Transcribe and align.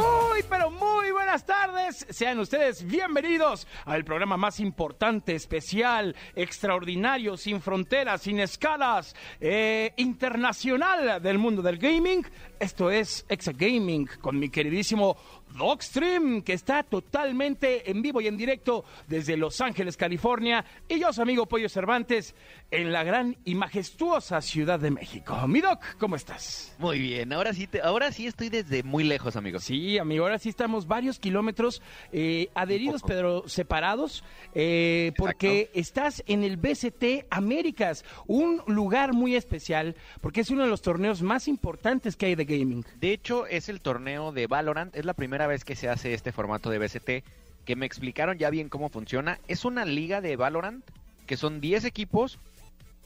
Muy, 0.00 0.42
pero 0.48 0.70
muy 0.70 1.10
buenas 1.10 1.44
tardes. 1.44 2.06
Sean 2.08 2.38
ustedes 2.38 2.86
bienvenidos 2.86 3.66
al 3.84 4.04
programa 4.04 4.36
más 4.38 4.58
importante, 4.58 5.34
especial, 5.34 6.16
extraordinario, 6.34 7.36
sin 7.36 7.60
fronteras, 7.60 8.22
sin 8.22 8.40
escalas, 8.40 9.14
eh, 9.40 9.92
internacional 9.98 11.20
del 11.20 11.38
mundo 11.38 11.60
del 11.60 11.76
gaming. 11.76 12.24
Esto 12.58 12.90
es 12.90 13.26
Exa 13.28 13.52
Gaming 13.52 14.08
con 14.20 14.38
mi 14.38 14.48
queridísimo 14.48 15.16
Dogstream, 15.56 16.42
que 16.42 16.52
está 16.52 16.82
totalmente 16.82 17.90
en 17.90 18.02
vivo 18.02 18.20
y 18.20 18.26
en 18.26 18.36
directo 18.36 18.84
desde 19.08 19.36
Los 19.36 19.60
Ángeles, 19.60 19.96
California. 19.96 20.64
Y 20.88 20.98
yo, 21.00 21.12
su 21.12 21.22
amigo 21.22 21.46
Pollo 21.46 21.68
Cervantes, 21.68 22.34
en 22.70 22.92
la 22.92 23.02
gran 23.04 23.36
y 23.44 23.54
majestuosa 23.54 24.40
Ciudad 24.40 24.78
de 24.80 24.90
México. 24.90 25.36
Mi 25.48 25.60
Doc, 25.60 25.80
¿cómo 25.98 26.16
estás? 26.16 26.74
Muy 26.78 26.98
bien, 26.98 27.32
ahora 27.32 27.52
sí, 27.52 27.66
te- 27.66 27.82
ahora 27.82 28.12
sí 28.12 28.26
estoy 28.26 28.48
desde 28.48 28.82
muy 28.82 29.04
lejos, 29.04 29.36
amigo. 29.36 29.58
Sí, 29.58 29.98
amigo, 29.98 30.24
ahora 30.24 30.38
sí 30.38 30.48
estamos 30.48 30.86
varios 30.86 31.18
kilómetros 31.18 31.82
eh, 32.12 32.48
adheridos, 32.54 33.02
pero 33.06 33.48
separados, 33.48 34.24
eh, 34.54 35.12
porque 35.16 35.70
estás 35.74 36.22
en 36.26 36.44
el 36.44 36.56
BCT 36.56 37.26
Américas, 37.30 38.04
un 38.26 38.62
lugar 38.66 39.12
muy 39.12 39.34
especial, 39.36 39.96
porque 40.20 40.40
es 40.42 40.50
uno 40.50 40.62
de 40.62 40.68
los 40.68 40.82
torneos 40.82 41.22
más 41.22 41.48
importantes 41.48 42.16
que 42.16 42.26
hay 42.26 42.34
de 42.34 42.44
gaming. 42.44 42.84
De 42.96 43.12
hecho, 43.12 43.46
es 43.46 43.68
el 43.68 43.80
torneo 43.80 44.32
de 44.32 44.46
Valorant, 44.46 44.94
es 44.96 45.04
la 45.04 45.14
primera 45.14 45.39
vez 45.46 45.64
que 45.64 45.76
se 45.76 45.88
hace 45.88 46.14
este 46.14 46.32
formato 46.32 46.70
de 46.70 46.78
BCT, 46.78 47.24
que 47.64 47.76
me 47.76 47.86
explicaron 47.86 48.38
ya 48.38 48.50
bien 48.50 48.68
cómo 48.68 48.88
funciona. 48.88 49.38
Es 49.48 49.64
una 49.64 49.84
liga 49.84 50.20
de 50.20 50.36
Valorant, 50.36 50.84
que 51.26 51.36
son 51.36 51.60
10 51.60 51.84
equipos, 51.84 52.38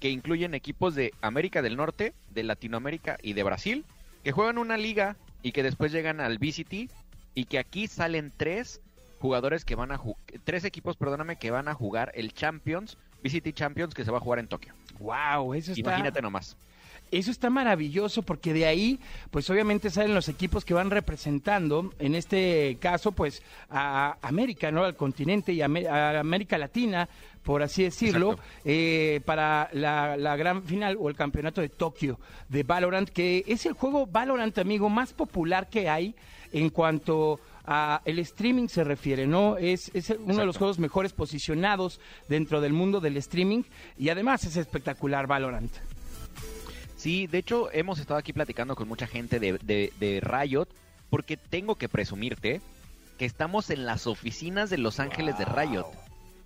que 0.00 0.10
incluyen 0.10 0.54
equipos 0.54 0.94
de 0.94 1.12
América 1.20 1.62
del 1.62 1.76
Norte, 1.76 2.14
de 2.30 2.42
Latinoamérica 2.42 3.18
y 3.22 3.32
de 3.32 3.42
Brasil, 3.42 3.84
que 4.22 4.32
juegan 4.32 4.58
una 4.58 4.76
liga 4.76 5.16
y 5.42 5.52
que 5.52 5.62
después 5.62 5.92
llegan 5.92 6.20
al 6.20 6.38
BCT, 6.38 6.91
y 7.34 7.44
que 7.46 7.58
aquí 7.58 7.86
salen 7.86 8.32
tres 8.36 8.80
jugadores 9.19 9.64
que 9.64 9.74
van 9.74 9.92
a 9.92 9.98
jugar, 9.98 10.19
tres 10.44 10.64
equipos, 10.64 10.96
perdóname, 10.96 11.36
que 11.36 11.50
van 11.50 11.69
a 11.69 11.74
jugar 11.74 12.12
el 12.14 12.32
Champions, 12.32 12.96
BCT 13.22 13.52
Champions, 13.54 13.94
que 13.94 14.04
se 14.04 14.10
va 14.10 14.19
a 14.19 14.20
jugar 14.20 14.38
en 14.38 14.48
Tokio. 14.48 14.74
Wow, 14.98 15.54
eso 15.54 15.72
está, 15.72 15.80
Imagínate 15.80 16.22
nomás. 16.22 16.56
Eso 17.18 17.30
está 17.30 17.50
maravilloso 17.50 18.22
porque 18.22 18.52
de 18.52 18.66
ahí, 18.66 18.98
pues 19.30 19.48
obviamente 19.50 19.90
salen 19.90 20.14
los 20.14 20.28
equipos 20.28 20.64
que 20.64 20.74
van 20.74 20.90
representando, 20.90 21.92
en 21.98 22.14
este 22.14 22.76
caso, 22.80 23.12
pues 23.12 23.42
a 23.70 24.16
América, 24.22 24.70
¿no? 24.70 24.84
Al 24.84 24.96
continente 24.96 25.52
y 25.52 25.62
a, 25.62 25.66
Amé- 25.66 25.86
a 25.86 26.20
América 26.20 26.58
Latina, 26.58 27.08
por 27.42 27.62
así 27.62 27.82
decirlo, 27.82 28.38
eh, 28.64 29.20
para 29.24 29.68
la, 29.72 30.16
la 30.16 30.36
gran 30.36 30.62
final 30.62 30.96
o 30.98 31.08
el 31.08 31.14
campeonato 31.16 31.60
de 31.60 31.68
Tokio 31.68 32.18
de 32.48 32.62
Valorant, 32.62 33.08
que 33.08 33.44
es 33.46 33.66
el 33.66 33.74
juego 33.74 34.06
Valorant, 34.06 34.56
amigo, 34.58 34.88
más 34.88 35.12
popular 35.12 35.68
que 35.68 35.88
hay 35.88 36.14
en 36.52 36.70
cuanto 36.70 37.40
a 37.66 38.00
el 38.04 38.18
streaming 38.18 38.68
se 38.68 38.84
refiere, 38.84 39.26
¿no? 39.26 39.56
Es, 39.56 39.90
es 39.94 40.10
uno 40.18 40.36
de 40.36 40.46
los 40.46 40.56
juegos 40.58 40.78
mejores 40.78 41.12
posicionados 41.12 41.98
dentro 42.28 42.60
del 42.60 42.72
mundo 42.72 43.00
del 43.00 43.16
streaming 43.16 43.62
y 43.98 44.10
además 44.10 44.44
es 44.44 44.56
espectacular 44.56 45.26
Valorant. 45.26 45.72
Sí, 47.04 47.26
de 47.26 47.37
hecho 47.37 47.70
hemos 47.72 47.98
estado 47.98 48.19
aquí 48.19 48.32
platicando 48.32 48.76
con 48.76 48.88
mucha 48.88 49.06
gente 49.06 49.38
de, 49.38 49.59
de, 49.59 49.92
de 50.00 50.20
Riot 50.22 50.69
porque 51.10 51.37
tengo 51.37 51.75
que 51.76 51.87
presumirte 51.91 52.62
que 53.19 53.26
estamos 53.26 53.69
en 53.69 53.84
las 53.84 54.06
oficinas 54.06 54.70
de 54.70 54.78
Los 54.78 55.00
Ángeles 55.00 55.37
de 55.37 55.44
Riot. 55.44 55.84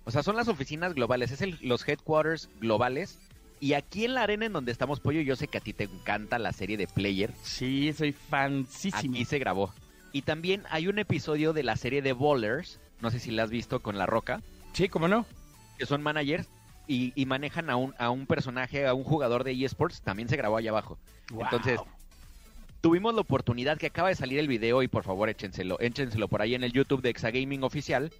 O 0.03 0.11
sea, 0.11 0.21
son 0.21 0.35
las 0.35 0.49
oficinas 0.49 0.93
globales, 0.95 1.31
es 1.31 1.41
el- 1.41 1.57
los 1.61 1.87
headquarters 1.87 2.49
globales. 2.59 3.17
Y 3.61 3.71
aquí 3.71 4.03
en 4.03 4.15
la 4.15 4.23
arena 4.23 4.47
en 4.47 4.51
donde 4.53 4.73
estamos, 4.73 4.99
Pollo, 4.99 5.21
yo 5.21 5.37
sé 5.37 5.47
que 5.47 5.59
a 5.59 5.61
ti 5.61 5.71
te 5.71 5.85
encanta 5.85 6.37
la 6.39 6.51
serie 6.51 6.75
de 6.75 6.87
Player. 6.87 7.31
Sí, 7.41 7.93
soy 7.93 8.11
fansísimo. 8.11 9.13
Aquí 9.15 9.23
se 9.23 9.39
grabó. 9.39 9.73
Y 10.11 10.23
también 10.23 10.63
hay 10.71 10.89
un 10.89 10.99
episodio 10.99 11.53
de 11.53 11.63
la 11.63 11.77
serie 11.77 12.01
de 12.01 12.11
Bowlers, 12.11 12.81
no 12.99 13.11
sé 13.11 13.19
si 13.19 13.31
la 13.31 13.43
has 13.43 13.49
visto 13.49 13.79
con 13.81 13.97
La 13.97 14.05
Roca, 14.07 14.41
Sí, 14.73 14.89
¿cómo 14.89 15.07
no? 15.07 15.25
que 15.77 15.85
son 15.85 16.01
managers 16.03 16.49
y, 16.89 17.13
y 17.15 17.25
manejan 17.25 17.69
a 17.69 17.75
un, 17.77 17.93
a 17.99 18.09
un 18.09 18.25
personaje, 18.25 18.85
a 18.87 18.93
un 18.95 19.03
jugador 19.05 19.43
de 19.45 19.51
eSports, 19.53 20.01
también 20.01 20.27
se 20.27 20.35
grabó 20.35 20.57
allá 20.57 20.71
abajo. 20.71 20.97
Wow. 21.31 21.43
Entonces, 21.43 21.79
tuvimos 22.81 23.13
la 23.13 23.21
oportunidad 23.21 23.77
que 23.77 23.85
acaba 23.87 24.09
de 24.09 24.15
salir 24.15 24.39
el 24.39 24.47
video 24.47 24.81
y 24.83 24.87
por 24.87 25.03
favor 25.03 25.29
échenselo, 25.29 25.79
échenselo 25.79 26.27
por 26.27 26.41
ahí 26.41 26.55
en 26.55 26.63
el 26.63 26.73
YouTube 26.73 27.01
de 27.01 27.09
Exagaming 27.11 27.63
Oficial. 27.63 28.11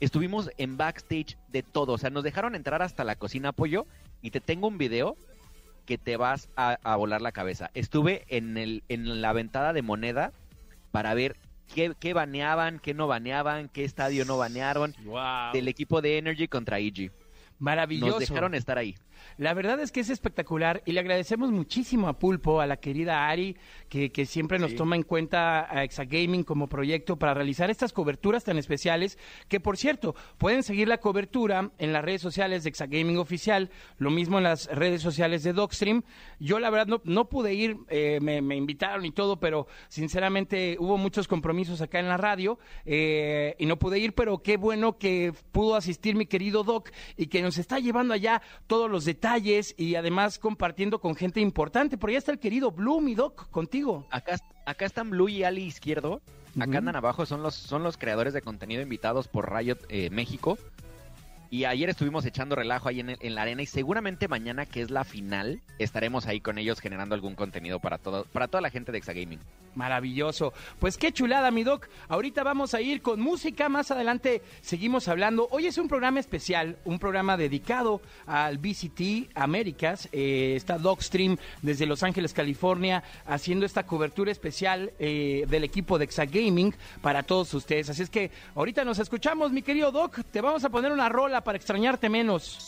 Estuvimos 0.00 0.50
en 0.58 0.76
backstage 0.76 1.36
de 1.48 1.62
todo, 1.62 1.92
o 1.92 1.98
sea, 1.98 2.10
nos 2.10 2.24
dejaron 2.24 2.54
entrar 2.54 2.82
hasta 2.82 3.04
la 3.04 3.14
cocina 3.16 3.52
pollo 3.52 3.86
y 4.22 4.30
te 4.30 4.40
tengo 4.40 4.66
un 4.66 4.76
video 4.78 5.16
que 5.86 5.96
te 5.98 6.16
vas 6.16 6.48
a, 6.56 6.78
a 6.82 6.96
volar 6.96 7.20
la 7.22 7.32
cabeza. 7.32 7.70
Estuve 7.74 8.24
en, 8.28 8.56
el, 8.56 8.82
en 8.88 9.20
la 9.22 9.32
ventada 9.32 9.72
de 9.72 9.82
moneda 9.82 10.32
para 10.90 11.14
ver 11.14 11.36
qué, 11.74 11.92
qué 12.00 12.12
baneaban, 12.14 12.78
qué 12.80 12.94
no 12.94 13.06
baneaban, 13.06 13.68
qué 13.68 13.84
estadio 13.84 14.24
no 14.24 14.36
banearon 14.38 14.94
Wow. 15.04 15.52
del 15.52 15.68
equipo 15.68 16.00
de 16.00 16.18
Energy 16.18 16.48
contra 16.48 16.78
EG. 16.78 17.12
Maravilloso. 17.60 18.18
Nos 18.18 18.18
dejaron 18.20 18.54
estar 18.54 18.78
ahí. 18.78 18.96
La 19.36 19.54
verdad 19.54 19.80
es 19.80 19.92
que 19.92 20.00
es 20.00 20.10
espectacular 20.10 20.82
y 20.86 20.92
le 20.92 21.00
agradecemos 21.00 21.50
muchísimo 21.50 22.08
a 22.08 22.18
Pulpo, 22.18 22.60
a 22.60 22.66
la 22.66 22.76
querida 22.76 23.28
Ari, 23.28 23.56
que, 23.88 24.10
que 24.12 24.26
siempre 24.26 24.58
nos 24.58 24.74
toma 24.74 24.96
en 24.96 25.02
cuenta 25.02 25.66
a 25.74 25.84
Exagaming 25.84 26.44
como 26.44 26.68
proyecto 26.68 27.16
para 27.16 27.34
realizar 27.34 27.70
estas 27.70 27.92
coberturas 27.92 28.44
tan 28.44 28.58
especiales, 28.58 29.18
que 29.48 29.60
por 29.60 29.76
cierto, 29.76 30.14
pueden 30.38 30.62
seguir 30.62 30.88
la 30.88 30.98
cobertura 30.98 31.70
en 31.78 31.92
las 31.92 32.04
redes 32.04 32.22
sociales 32.22 32.64
de 32.64 32.70
Exagaming 32.70 33.18
Oficial, 33.18 33.70
lo 33.98 34.10
mismo 34.10 34.38
en 34.38 34.44
las 34.44 34.66
redes 34.66 35.02
sociales 35.02 35.42
de 35.42 35.52
Dogstream. 35.52 36.02
Yo 36.38 36.58
la 36.58 36.70
verdad 36.70 36.86
no, 36.86 37.00
no 37.04 37.28
pude 37.28 37.54
ir, 37.54 37.76
eh, 37.88 38.18
me, 38.20 38.42
me 38.42 38.56
invitaron 38.56 39.04
y 39.04 39.10
todo, 39.10 39.38
pero 39.38 39.66
sinceramente 39.88 40.76
hubo 40.78 40.96
muchos 40.96 41.28
compromisos 41.28 41.80
acá 41.80 41.98
en 41.98 42.08
la 42.08 42.16
radio 42.16 42.58
eh, 42.84 43.54
y 43.58 43.66
no 43.66 43.78
pude 43.78 43.98
ir, 43.98 44.14
pero 44.14 44.42
qué 44.42 44.56
bueno 44.56 44.98
que 44.98 45.32
pudo 45.52 45.76
asistir 45.76 46.14
mi 46.14 46.26
querido 46.26 46.64
Doc 46.64 46.90
y 47.16 47.26
que 47.26 47.42
nos 47.42 47.58
está 47.58 47.78
llevando 47.78 48.14
allá 48.14 48.42
todos 48.66 48.90
los 48.90 49.04
detalles 49.10 49.74
y 49.76 49.96
además 49.96 50.38
compartiendo 50.38 51.00
con 51.00 51.16
gente 51.16 51.40
importante. 51.40 51.98
Por 51.98 52.10
allá 52.10 52.18
está 52.18 52.30
el 52.30 52.38
querido 52.38 52.70
Blue, 52.70 53.00
mi 53.00 53.16
Doc, 53.16 53.50
contigo. 53.50 54.06
Acá, 54.10 54.36
acá 54.66 54.84
están 54.84 55.10
Blue 55.10 55.28
y 55.28 55.42
Ali 55.42 55.64
Izquierdo. 55.64 56.22
Acá 56.60 56.78
andan 56.78 56.96
abajo, 56.96 57.26
son 57.26 57.42
los, 57.42 57.54
son 57.54 57.82
los 57.82 57.96
creadores 57.96 58.32
de 58.32 58.42
contenido 58.42 58.82
invitados 58.82 59.26
por 59.26 59.52
Riot 59.52 59.78
eh, 59.88 60.10
México. 60.10 60.58
Y 61.52 61.64
ayer 61.64 61.90
estuvimos 61.90 62.24
echando 62.26 62.54
relajo 62.54 62.88
ahí 62.88 63.00
en, 63.00 63.34
la 63.34 63.42
arena 63.42 63.60
y 63.60 63.66
seguramente 63.66 64.28
mañana, 64.28 64.66
que 64.66 64.82
es 64.82 64.90
la 64.92 65.02
final, 65.02 65.60
estaremos 65.80 66.28
ahí 66.28 66.40
con 66.40 66.58
ellos 66.58 66.78
generando 66.78 67.16
algún 67.16 67.34
contenido 67.34 67.80
para, 67.80 67.98
todo, 67.98 68.24
para 68.26 68.46
toda 68.46 68.60
la 68.60 68.70
gente 68.70 68.92
de 68.92 68.98
Exagaming. 68.98 69.40
Maravilloso. 69.74 70.52
Pues 70.78 70.96
qué 70.96 71.12
chulada, 71.12 71.50
mi 71.50 71.64
doc. 71.64 71.88
Ahorita 72.08 72.44
vamos 72.44 72.74
a 72.74 72.80
ir 72.80 73.02
con 73.02 73.20
música. 73.20 73.68
Más 73.68 73.90
adelante 73.90 74.42
seguimos 74.60 75.08
hablando. 75.08 75.48
Hoy 75.50 75.66
es 75.66 75.78
un 75.78 75.88
programa 75.88 76.20
especial, 76.20 76.78
un 76.84 77.00
programa 77.00 77.36
dedicado 77.36 78.00
al 78.26 78.58
BCT 78.58 79.30
Américas. 79.34 80.08
Eh, 80.12 80.54
está 80.56 80.78
Dogstream 80.78 81.36
desde 81.62 81.86
Los 81.86 82.04
Ángeles, 82.04 82.32
California, 82.32 83.02
haciendo 83.26 83.66
esta 83.66 83.86
cobertura 83.86 84.30
especial 84.30 84.92
eh, 85.00 85.46
del 85.48 85.64
equipo 85.64 85.98
de 85.98 86.04
Exagaming 86.04 86.74
para 87.00 87.24
todos 87.24 87.52
ustedes. 87.54 87.90
Así 87.90 88.02
es 88.02 88.10
que 88.10 88.30
ahorita 88.54 88.84
nos 88.84 89.00
escuchamos, 89.00 89.50
mi 89.50 89.62
querido 89.62 89.90
Doc. 89.90 90.20
Te 90.30 90.40
vamos 90.40 90.64
a 90.64 90.70
poner 90.70 90.92
una 90.92 91.08
rola 91.08 91.39
para 91.42 91.56
extrañarte 91.56 92.08
menos. 92.08 92.58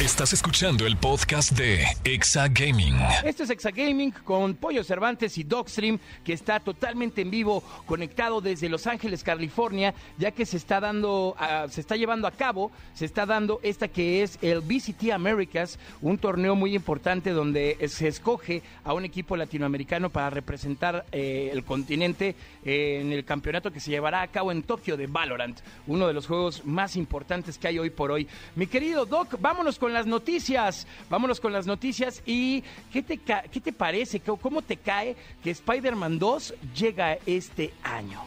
Estás 0.00 0.32
escuchando 0.32 0.86
el 0.86 0.96
podcast 0.96 1.52
de 1.52 1.84
Exa 2.04 2.48
Gaming. 2.48 2.96
Esto 3.22 3.42
es 3.42 3.50
Exagaming 3.50 4.12
con 4.12 4.54
Pollo 4.54 4.82
Cervantes 4.82 5.36
y 5.36 5.44
Dogstream, 5.44 5.98
que 6.24 6.32
está 6.32 6.58
totalmente 6.58 7.20
en 7.20 7.30
vivo, 7.30 7.62
conectado 7.84 8.40
desde 8.40 8.70
Los 8.70 8.86
Ángeles, 8.86 9.22
California, 9.22 9.92
ya 10.16 10.30
que 10.30 10.46
se 10.46 10.56
está 10.56 10.80
dando, 10.80 11.36
ah, 11.38 11.66
se 11.68 11.82
está 11.82 11.96
llevando 11.96 12.26
a 12.26 12.30
cabo, 12.30 12.72
se 12.94 13.04
está 13.04 13.26
dando 13.26 13.60
esta 13.62 13.88
que 13.88 14.22
es 14.22 14.38
el 14.40 14.62
BCT 14.62 15.12
Americas, 15.12 15.78
un 16.00 16.16
torneo 16.16 16.54
muy 16.54 16.74
importante 16.74 17.32
donde 17.32 17.76
se 17.86 18.08
escoge 18.08 18.62
a 18.84 18.94
un 18.94 19.04
equipo 19.04 19.36
latinoamericano 19.36 20.08
para 20.08 20.30
representar 20.30 21.04
eh, 21.12 21.50
el 21.52 21.62
continente 21.62 22.36
eh, 22.64 23.00
en 23.02 23.12
el 23.12 23.26
campeonato 23.26 23.70
que 23.70 23.80
se 23.80 23.90
llevará 23.90 24.22
a 24.22 24.28
cabo 24.28 24.50
en 24.50 24.62
Tokio 24.62 24.96
de 24.96 25.08
Valorant, 25.08 25.60
uno 25.86 26.06
de 26.06 26.14
los 26.14 26.26
juegos 26.26 26.64
más 26.64 26.96
importantes 26.96 27.58
que 27.58 27.68
hay 27.68 27.78
hoy 27.78 27.90
por 27.90 28.10
hoy. 28.10 28.26
Mi 28.56 28.66
querido 28.66 29.04
Doc, 29.04 29.36
vámonos 29.38 29.78
con 29.78 29.89
con 29.90 29.94
las 29.94 30.06
noticias. 30.06 30.86
Vámonos 31.08 31.40
con 31.40 31.52
las 31.52 31.66
noticias. 31.66 32.22
¿Y 32.24 32.62
qué 32.92 33.02
te, 33.02 33.18
qué 33.18 33.60
te 33.60 33.72
parece? 33.72 34.20
¿Cómo- 34.20 34.38
¿Cómo 34.40 34.62
te 34.62 34.76
cae 34.76 35.16
que 35.42 35.50
Spider-Man 35.50 36.18
2 36.20 36.54
llega 36.76 37.18
este 37.26 37.72
año? 37.82 38.22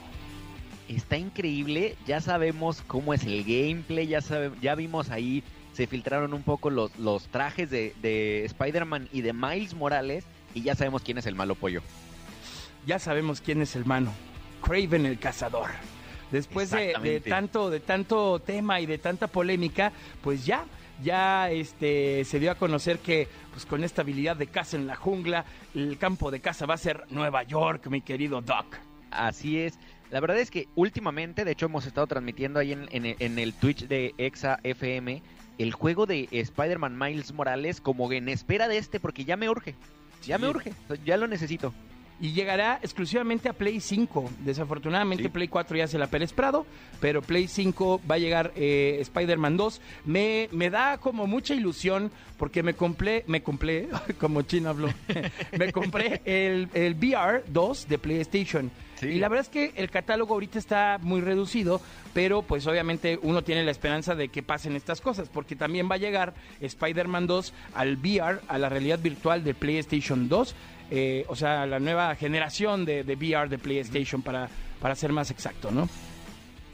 Está 0.89 1.15
increíble, 1.18 1.95
ya 2.06 2.19
sabemos 2.19 2.83
cómo 2.86 3.13
es 3.13 3.24
el 3.24 3.44
gameplay, 3.45 4.07
ya, 4.07 4.19
sabe- 4.21 4.51
ya 4.62 4.75
vimos 4.75 5.10
ahí, 5.10 5.42
se 5.71 5.88
filtraron 5.88 6.33
un 6.33 6.44
poco 6.44 6.69
los, 6.69 6.95
los 7.00 7.27
trajes 7.27 7.69
de, 7.69 7.95
de 8.01 8.44
Spider-Man 8.45 9.07
y 9.13 9.21
de 9.21 9.31
Miles 9.31 9.74
Morales 9.74 10.25
y 10.54 10.62
ya 10.63 10.75
sabemos 10.75 11.01
quién 11.01 11.18
es 11.18 11.25
el 11.25 11.36
malo 11.36 11.56
pollo. 11.56 11.81
Ya 12.86 13.00
sabemos 13.00 13.39
quién 13.39 13.62
es 13.62 13.75
el 13.77 13.86
mano. 13.86 14.12
Craven 14.62 15.06
el 15.06 15.18
cazador. 15.18 15.69
Después 16.31 16.69
de, 16.71 16.94
tanto, 17.30 17.69
de 17.69 17.80
tanto 17.80 18.39
tema 18.39 18.81
y 18.81 18.86
de 18.86 18.98
tanta 18.98 19.27
polémica, 19.27 19.94
pues 20.21 20.45
ya, 20.45 20.65
ya 21.03 21.51
este, 21.51 22.23
se 22.25 22.39
dio 22.39 22.51
a 22.51 22.55
conocer 22.55 23.00
que 23.00 23.27
pues 23.51 23.65
con 23.65 23.83
esta 23.83 24.01
habilidad 24.01 24.35
de 24.35 24.47
caza 24.47 24.77
en 24.77 24.88
la 24.88 24.95
jungla, 24.95 25.45
el 25.75 25.97
campo 25.97 26.31
de 26.31 26.39
caza 26.39 26.65
va 26.65 26.73
a 26.73 26.77
ser 26.77 27.03
Nueva 27.09 27.44
York, 27.44 27.88
mi 27.88 28.01
querido 28.01 28.41
Doc. 28.41 28.77
Así 29.11 29.59
es. 29.59 29.77
La 30.09 30.19
verdad 30.19 30.38
es 30.39 30.50
que 30.51 30.67
últimamente, 30.75 31.45
de 31.45 31.51
hecho, 31.51 31.65
hemos 31.67 31.85
estado 31.85 32.07
transmitiendo 32.07 32.59
ahí 32.59 32.71
en, 32.71 32.88
en- 32.91 33.15
en 33.19 33.39
el 33.39 33.53
Twitch 33.53 33.88
de 33.88 34.13
Exa 34.17 34.59
FM 34.63 35.21
el 35.59 35.71
juego 35.71 36.05
de 36.07 36.27
Spider-Man 36.31 36.97
Miles 36.97 37.31
Morales 37.33 37.79
como 37.79 38.11
en 38.11 38.27
espera 38.29 38.67
de 38.67 38.77
este, 38.77 39.00
porque 39.00 39.23
ya 39.25 39.38
me 39.38 39.50
urge. 39.50 39.75
Ya 40.25 40.38
Sí. 40.38 40.41
me 40.44 40.50
urge, 40.50 40.73
ya 41.05 41.17
lo 41.17 41.27
necesito. 41.27 41.73
Y 42.19 42.31
llegará 42.33 42.80
exclusivamente 42.81 43.50
a 43.50 43.54
Play 43.54 43.80
5. 43.80 44.30
Desafortunadamente 44.39 45.24
Sí. 45.24 45.30
Play 45.30 45.48
4 45.48 45.77
ya 45.77 45.88
se 45.88 45.98
la 45.98 46.07
Pérez 46.07 46.31
Prado, 46.33 46.65
pero 47.00 47.21
Play 47.21 47.48
5 47.48 48.01
va 48.10 48.15
a 48.15 48.19
llegar 48.19 48.51
eh, 48.56 48.98
Spider-Man 49.01 49.57
2. 49.57 49.81
Me, 50.06 50.48
me 50.51 50.69
da 50.69 50.98
como 51.00 51.27
mucha 51.27 51.54
ilusión 51.54 52.12
porque 52.38 52.63
me 52.63 52.74
compré, 52.74 53.24
me 53.27 53.42
compré, 53.42 53.88
como 54.19 54.42
China 54.44 54.69
habló, 54.71 54.89
me 55.57 55.71
compré 55.71 56.21
el, 56.25 56.69
el 56.74 56.95
VR 56.95 57.44
2 57.48 57.88
de 57.88 57.98
PlayStation. 57.98 58.71
Sí. 59.00 59.07
Y 59.07 59.19
la 59.19 59.27
verdad 59.27 59.45
es 59.45 59.50
que 59.50 59.74
el 59.75 59.89
catálogo 59.89 60.33
ahorita 60.33 60.60
está 60.60 60.98
muy 61.01 61.19
reducido, 61.19 61.81
pero 62.13 62.42
pues 62.42 62.68
obviamente 62.68 63.19
uno 63.21 63.44
tiene 63.44 63.63
la 63.63 63.71
esperanza 63.71 64.15
de 64.15 64.30
que 64.30 64.44
pasen 64.44 64.75
estas 64.75 65.01
cosas, 65.01 65.30
porque 65.30 65.56
también 65.56 65.89
va 65.89 65.95
a 65.95 66.00
llegar 66.00 66.33
Spider-Man 66.62 67.27
2 67.27 67.54
al 67.74 67.98
VR, 67.98 68.39
a 68.48 68.57
la 68.57 68.69
realidad 68.69 69.00
virtual 69.00 69.44
de 69.44 69.54
PlayStation 69.54 70.30
2, 70.30 70.56
eh, 70.91 71.25
o 71.27 71.35
sea, 71.35 71.65
la 71.65 71.80
nueva 71.80 72.15
generación 72.15 72.85
de, 72.85 73.03
de 73.03 73.15
VR 73.15 73.50
de 73.50 73.57
PlayStation, 73.57 74.21
para, 74.21 74.50
para 74.80 74.95
ser 74.95 75.12
más 75.12 75.31
exacto, 75.31 75.71
¿no? 75.71 75.89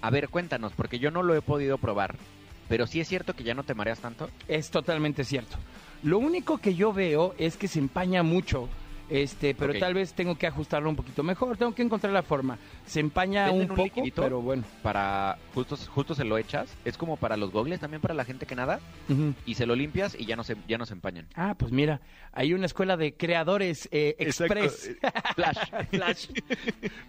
A 0.01 0.09
ver, 0.09 0.29
cuéntanos, 0.29 0.73
porque 0.73 1.00
yo 1.00 1.11
no 1.11 1.23
lo 1.23 1.35
he 1.35 1.41
podido 1.41 1.77
probar. 1.77 2.15
Pero 2.67 2.85
sí 2.85 3.00
es 3.00 3.07
cierto 3.07 3.33
que 3.33 3.44
ya 3.44 3.53
no 3.56 3.63
te 3.63 3.73
mareas 3.73 4.00
tanto. 4.00 4.29
Es 4.47 4.69
totalmente 4.69 5.23
cierto. 5.23 5.57
Lo 6.03 6.19
único 6.19 6.59
que 6.59 6.75
yo 6.75 6.94
veo 6.94 7.33
es 7.38 7.57
que 7.57 7.67
se 7.67 7.79
empaña 7.79 8.23
mucho. 8.23 8.69
Este, 9.09 9.56
pero 9.56 9.77
tal 9.79 9.94
vez 9.94 10.13
tengo 10.13 10.38
que 10.38 10.47
ajustarlo 10.47 10.89
un 10.89 10.95
poquito 10.95 11.23
mejor, 11.23 11.57
tengo 11.57 11.73
que 11.73 11.81
encontrar 11.81 12.13
la 12.13 12.23
forma. 12.23 12.57
Se 12.85 13.00
empaña 13.00 13.45
un 13.51 13.59
¿Venden 13.59 13.71
un 13.71 13.75
poco, 13.75 13.83
liquidito? 13.85 14.21
pero 14.21 14.41
bueno. 14.41 14.63
Para 14.83 15.38
justo, 15.53 15.75
justo 15.77 16.15
se 16.15 16.23
lo 16.23 16.38
echas. 16.38 16.75
Es 16.85 16.97
como 16.97 17.17
para 17.17 17.38
los 17.38 17.51
gogles, 17.51 17.79
también 17.79 18.01
para 18.01 18.13
la 18.13 18.25
gente 18.25 18.45
que 18.45 18.56
nada. 18.56 18.79
Y 19.45 19.56
se 19.56 19.65
lo 19.65 19.75
limpias 19.75 20.15
y 20.17 20.25
ya 20.25 20.35
no 20.35 20.44
se, 20.44 20.56
ya 20.67 20.77
no 20.77 20.85
se 20.85 20.94
empañan. 20.94 21.27
Ah, 21.35 21.56
pues 21.57 21.71
mira, 21.71 22.01
hay 22.31 22.53
una 22.53 22.65
escuela 22.65 22.97
de 22.97 23.13
creadores 23.13 23.89
eh, 23.91 24.15
express. 24.19 24.91
Flash. 25.35 25.57
Flash. 25.89 26.27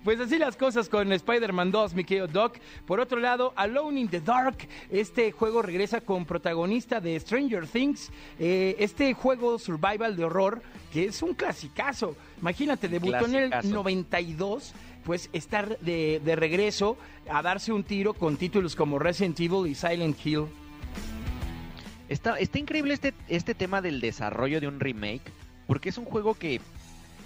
Pues 0.04 0.20
así 0.20 0.38
las 0.38 0.56
cosas 0.56 0.88
con 0.88 1.12
Spider-Man 1.12 1.70
2, 1.70 1.94
mi 1.94 2.04
querido 2.04 2.26
Doc. 2.26 2.58
Por 2.86 3.00
otro 3.00 3.20
lado, 3.20 3.52
Alone 3.56 4.00
in 4.00 4.08
the 4.08 4.20
Dark. 4.20 4.56
Este 4.90 5.32
juego 5.32 5.62
regresa 5.62 6.00
con 6.00 6.24
protagonista 6.24 7.00
de 7.00 7.18
Stranger 7.20 7.66
Things. 7.66 8.10
Eh, 8.38 8.76
este 8.78 9.12
juego 9.14 9.58
survival 9.58 10.16
de 10.16 10.24
horror, 10.24 10.62
que 10.92 11.06
es 11.06 11.22
un 11.22 11.34
clasicazo. 11.90 12.16
Imagínate, 12.40 12.88
debutó 12.88 13.26
en 13.26 13.34
el 13.34 13.50
Clasicazo. 13.50 13.74
92. 13.74 14.74
Pues 15.04 15.30
estar 15.32 15.78
de, 15.78 16.20
de 16.24 16.36
regreso 16.36 16.98
a 17.30 17.42
darse 17.42 17.72
un 17.72 17.84
tiro 17.84 18.12
con 18.12 18.36
títulos 18.36 18.76
como 18.76 18.98
Resident 18.98 19.40
Evil 19.40 19.66
y 19.66 19.74
Silent 19.74 20.16
Hill. 20.24 20.44
Está, 22.08 22.38
está 22.38 22.58
increíble 22.58 22.92
este, 22.92 23.14
este 23.28 23.54
tema 23.54 23.80
del 23.80 24.00
desarrollo 24.00 24.60
de 24.60 24.68
un 24.68 24.78
remake, 24.78 25.22
porque 25.66 25.88
es 25.88 25.96
un 25.96 26.04
juego 26.04 26.34
que 26.34 26.60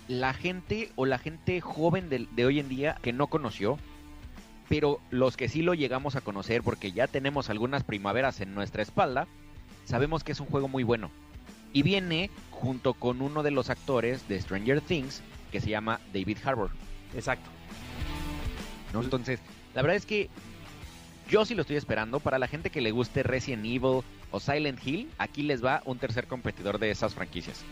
la 0.07 0.35
gente 0.35 0.91
o 0.95 1.07
la 1.07 1.19
gente 1.19 1.61
joven 1.61 2.11
de, 2.11 2.29
de 2.31 2.47
hoy 2.47 2.61
en 2.61 2.69
día 2.69 2.97
que 3.03 3.13
no 3.13 3.27
conoció, 3.27 3.79
pero 4.69 5.01
los 5.11 5.37
que 5.37 5.49
sí 5.49 5.63
lo 5.63 5.75
llegamos 5.75 6.17
a 6.17 6.21
conocer 6.21 6.63
porque 6.63 6.93
ya 6.93 7.07
tenemos 7.07 7.51
algunas 7.51 7.83
primaveras 7.83 8.41
en 8.41 8.55
nuestra 8.55 8.83
espalda, 8.83 9.27
sabemos 9.85 10.23
que 10.23 10.33
es 10.33 10.41
un 10.41 10.47
juego 10.47 10.69
muy 10.69 10.85
bueno. 10.85 11.11
Y 11.75 11.82
viene 11.82 12.31
junto 12.50 12.94
con 12.94 13.21
uno 13.21 13.43
de 13.43 13.50
los 13.50 13.69
actores 13.69 14.26
de 14.29 14.41
Stranger 14.41 14.81
Things, 14.81 15.23
que 15.53 15.61
se 15.61 15.69
llama 15.69 16.00
David 16.15 16.38
Harbour. 16.43 16.71
Exacto. 17.15 17.50
¿no? 18.94 19.03
Entonces, 19.03 19.41
la 19.75 19.82
verdad 19.82 19.97
es 19.97 20.06
que 20.06 20.31
yo 21.29 21.44
sí 21.44 21.55
lo 21.55 21.62
estoy 21.62 21.76
esperando. 21.76 22.21
Para 22.21 22.38
la 22.38 22.49
gente 22.49 22.71
que 22.71 22.81
le 22.81 22.91
guste 22.91 23.23
Resident 23.23 23.65
Evil 23.65 24.03
o 24.31 24.41
Silent 24.41 24.85
Hill, 24.87 25.11
aquí 25.19 25.43
les 25.43 25.62
va 25.62 25.82
un 25.85 25.99
tercer 25.99 26.26
competidor 26.26 26.79
de 26.79 26.91
esas 26.91 27.15
franquicias. 27.15 27.62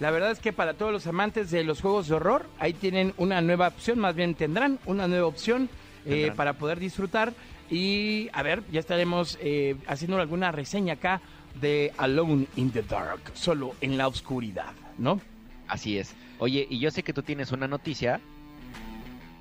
La 0.00 0.10
verdad 0.10 0.30
es 0.30 0.40
que 0.40 0.52
para 0.52 0.74
todos 0.74 0.92
los 0.92 1.06
amantes 1.06 1.50
de 1.50 1.64
los 1.64 1.80
juegos 1.80 2.08
de 2.08 2.16
horror, 2.16 2.46
ahí 2.58 2.74
tienen 2.74 3.14
una 3.16 3.40
nueva 3.40 3.68
opción, 3.68 3.98
más 3.98 4.14
bien 4.14 4.34
tendrán 4.34 4.78
una 4.84 5.08
nueva 5.08 5.26
opción 5.26 5.70
eh, 6.04 6.32
para 6.36 6.54
poder 6.54 6.78
disfrutar. 6.78 7.32
Y 7.70 8.28
a 8.32 8.42
ver, 8.42 8.62
ya 8.70 8.80
estaremos 8.80 9.38
eh, 9.40 9.76
haciendo 9.86 10.18
alguna 10.18 10.52
reseña 10.52 10.94
acá 10.94 11.20
de 11.60 11.92
Alone 11.98 12.46
in 12.56 12.70
the 12.70 12.82
Dark, 12.82 13.20
solo 13.34 13.74
en 13.80 13.96
la 13.98 14.08
oscuridad, 14.08 14.72
¿no? 14.98 15.20
Así 15.68 15.98
es. 15.98 16.14
Oye, 16.38 16.66
y 16.68 16.78
yo 16.78 16.90
sé 16.90 17.02
que 17.02 17.12
tú 17.12 17.22
tienes 17.22 17.52
una 17.52 17.66
noticia 17.68 18.20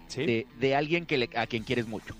Sí. 0.07 0.25
de, 0.25 0.47
de 0.59 0.75
alguien 0.75 1.05
que 1.05 1.17
le- 1.17 1.29
a 1.35 1.47
quien 1.47 1.63
quieres 1.63 1.87
mucho. 1.87 2.15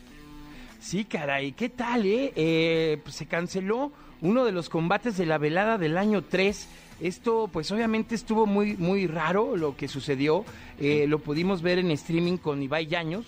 Sí, 0.80 1.06
caray, 1.06 1.52
¿qué 1.54 1.70
tal, 1.70 2.06
eh? 2.06 2.34
Eh, 2.36 3.00
pues 3.04 3.16
se 3.16 3.26
canceló 3.26 3.92
uno 4.22 4.44
de 4.46 4.52
los 4.52 4.70
combates 4.70 5.18
de 5.18 5.26
la 5.26 5.38
velada 5.38 5.78
del 5.78 5.98
año 5.98 6.24
3. 6.24 6.68
Esto, 7.02 7.50
pues 7.52 7.72
obviamente 7.72 8.16
estuvo 8.16 8.46
muy, 8.46 8.76
muy 8.78 9.08
raro 9.08 9.56
lo 9.58 9.76
que 9.76 9.88
sucedió. 9.88 10.46
Eh, 10.80 11.06
lo 11.08 11.20
pudimos 11.20 11.62
ver 11.62 11.80
en 11.80 11.92
streaming 11.92 12.38
con 12.38 12.62
Ibai 12.62 12.88
Llanos, 12.88 13.26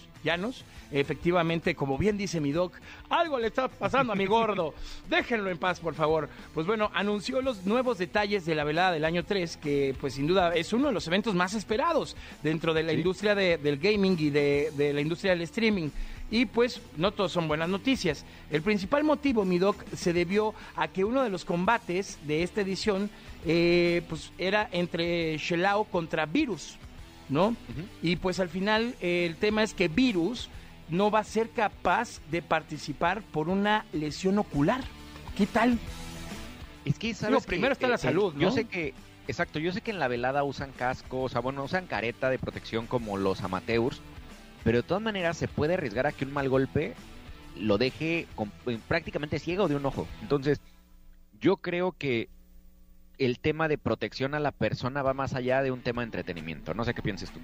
Efectivamente, 0.92 1.76
como 1.76 1.98
bien 1.98 2.18
dice 2.18 2.40
mi 2.40 2.52
doc, 2.52 2.74
algo 3.10 3.38
le 3.40 3.48
está 3.48 3.68
pasando 3.68 4.14
a 4.14 4.16
mi 4.16 4.26
gordo. 4.26 4.74
Déjenlo 5.10 5.50
en 5.50 5.58
paz, 5.58 5.80
por 5.80 5.94
favor. 5.96 6.30
Pues 6.54 6.66
bueno, 6.66 6.90
anunció 6.94 7.42
los 7.42 7.66
nuevos 7.66 7.98
detalles 7.98 8.46
de 8.46 8.56
la 8.56 8.64
velada 8.64 8.92
del 8.94 9.04
año 9.06 9.24
3, 9.26 9.58
que 9.58 9.96
pues 10.00 10.14
sin 10.14 10.28
duda 10.28 10.56
es 10.56 10.72
uno 10.74 10.88
de 10.88 10.94
los 10.94 11.06
eventos 11.08 11.36
más 11.36 11.54
esperados 11.54 12.16
dentro 12.42 12.74
de 12.74 12.84
la 12.84 12.92
Sí. 12.94 12.98
industria 13.00 13.36
de- 13.36 13.58
del 13.58 13.78
gaming 13.78 14.16
y 14.20 14.30
de, 14.30 14.72
de 14.78 14.94
la 14.94 15.02
industria 15.02 15.32
del 15.34 15.42
streaming. 15.42 15.90
Y 16.30 16.46
pues 16.46 16.82
no 16.98 17.12
todos 17.12 17.32
son 17.32 17.48
buenas 17.48 17.70
noticias. 17.70 18.26
El 18.52 18.62
principal 18.62 19.04
motivo, 19.06 19.46
mi 19.46 19.60
doc, 19.60 19.82
se 19.96 20.12
debió 20.12 20.54
a 20.76 20.88
que 20.90 21.06
uno 21.06 21.24
de 21.24 21.30
los 21.30 21.46
combates 21.46 22.18
de 22.28 22.44
esta 22.44 22.62
edición 22.62 23.10
eh, 23.46 24.02
pues 24.10 24.32
era 24.38 24.68
entre 24.74 25.38
Shelao 25.38 25.86
contra 25.86 26.26
Virus, 26.26 26.76
¿no? 27.30 27.56
Y 28.02 28.16
pues 28.18 28.40
al 28.40 28.50
final 28.50 28.96
eh, 29.02 29.26
el 29.26 29.36
tema 29.36 29.64
es 29.64 29.74
que 29.74 29.88
Virus 29.88 30.50
no 30.90 31.12
va 31.12 31.20
a 31.20 31.24
ser 31.24 31.50
capaz 31.50 32.22
de 32.32 32.42
participar 32.42 33.22
por 33.22 33.50
una 33.50 33.86
lesión 33.94 34.40
ocular. 34.40 34.82
¿Qué 35.36 35.46
tal? 35.46 35.78
Es 36.86 36.98
que, 36.98 37.14
¿sabes 37.14 37.40
Digo, 37.40 37.48
primero 37.48 37.74
está 37.74 37.88
la 37.88 37.98
salud, 37.98 38.34
Yo 38.36 38.48
¿no? 38.48 38.52
sé 38.52 38.66
que, 38.66 38.94
exacto, 39.28 39.60
yo 39.60 39.72
sé 39.74 39.82
que 39.82 39.92
en 39.92 40.00
la 40.00 40.08
velada 40.08 40.44
usan 40.44 40.72
casco, 40.72 41.24
o 41.24 41.30
sea, 41.30 41.42
bueno, 41.42 41.64
usan 41.64 41.86
careta 41.88 42.30
de 42.30 42.40
protección 42.40 42.88
como 42.88 43.18
los 43.18 43.42
amateurs, 43.44 44.00
pero 44.64 44.78
de 44.78 44.84
todas 44.84 45.04
maneras 45.04 45.38
se 45.38 45.48
puede 45.50 45.74
arriesgar 45.74 46.08
a 46.08 46.12
que 46.14 46.24
un 46.26 46.32
mal 46.32 46.48
golpe 46.50 46.94
lo 47.58 47.78
deje 47.78 48.28
con- 48.36 48.52
eh, 48.68 48.80
prácticamente 48.88 49.40
ciego 49.40 49.68
de 49.68 49.76
un 49.76 49.86
ojo. 49.86 50.08
Entonces, 50.22 50.62
yo 51.42 51.58
creo 51.58 51.92
que 51.92 52.30
el 53.18 53.40
tema 53.40 53.68
de 53.68 53.78
protección 53.78 54.34
a 54.36 54.40
la 54.40 54.52
persona 54.52 55.02
va 55.02 55.14
más 55.14 55.34
allá 55.34 55.62
de 55.62 55.72
un 55.72 55.82
tema 55.82 56.02
de 56.02 56.06
entretenimiento. 56.06 56.74
No 56.74 56.84
sé 56.84 56.94
qué 56.94 57.02
pienses 57.02 57.32
tú. 57.32 57.40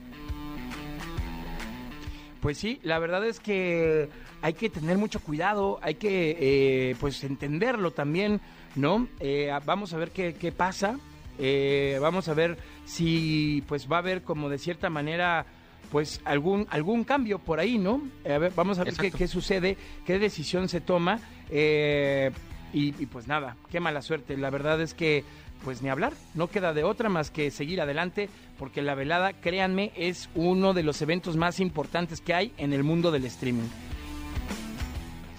Pues 2.42 2.58
sí, 2.58 2.80
la 2.84 3.00
verdad 3.00 3.26
es 3.26 3.40
que 3.40 4.10
hay 4.42 4.54
que 4.54 4.70
tener 4.70 4.98
mucho 4.98 5.22
cuidado, 5.22 5.80
hay 5.82 5.96
que 5.96 6.38
eh, 6.40 6.96
pues 7.00 7.24
entenderlo 7.24 7.92
también, 7.92 8.42
¿no? 8.76 9.08
Eh, 9.22 9.50
vamos 9.66 9.94
a 9.94 9.98
ver 9.98 10.12
qué, 10.12 10.34
qué 10.34 10.52
pasa, 10.52 11.00
eh, 11.40 11.98
vamos 12.02 12.28
a 12.28 12.34
ver 12.34 12.58
si 12.84 13.64
pues 13.70 13.90
va 13.90 13.96
a 13.96 14.00
haber 14.00 14.24
como 14.24 14.50
de 14.50 14.58
cierta 14.58 14.90
manera 14.90 15.46
pues 15.90 16.20
algún 16.26 16.68
algún 16.70 17.06
cambio 17.06 17.40
por 17.40 17.62
ahí, 17.62 17.78
¿no? 17.78 18.02
A 18.26 18.38
ver, 18.40 18.52
vamos 18.54 18.78
a 18.78 18.84
ver 18.84 18.96
qué, 18.96 19.10
qué 19.10 19.28
sucede, 19.30 19.78
qué 20.06 20.20
decisión 20.20 20.68
se 20.68 20.82
toma 20.82 21.20
eh, 21.50 22.30
y, 22.74 22.90
y 23.02 23.06
pues 23.06 23.26
nada, 23.26 23.56
qué 23.72 23.80
mala 23.80 24.02
suerte. 24.02 24.36
La 24.36 24.50
verdad 24.50 24.82
es 24.82 24.94
que 24.94 25.24
pues 25.64 25.82
ni 25.82 25.90
hablar, 25.90 26.14
no 26.34 26.48
queda 26.48 26.74
de 26.74 26.84
otra 26.84 27.10
más 27.10 27.32
que 27.32 27.52
seguir 27.52 27.82
adelante, 27.82 28.30
porque 28.60 28.82
la 28.82 28.96
velada, 28.96 29.34
créanme, 29.34 29.92
es 29.96 30.30
uno 30.36 30.74
de 30.74 30.84
los 30.84 31.02
eventos 31.02 31.38
más 31.38 31.60
importantes 31.60 32.22
que 32.22 32.34
hay 32.34 32.54
en 32.58 32.74
el 32.74 32.84
mundo 32.84 33.12
del 33.12 33.26
streaming. 33.26 33.68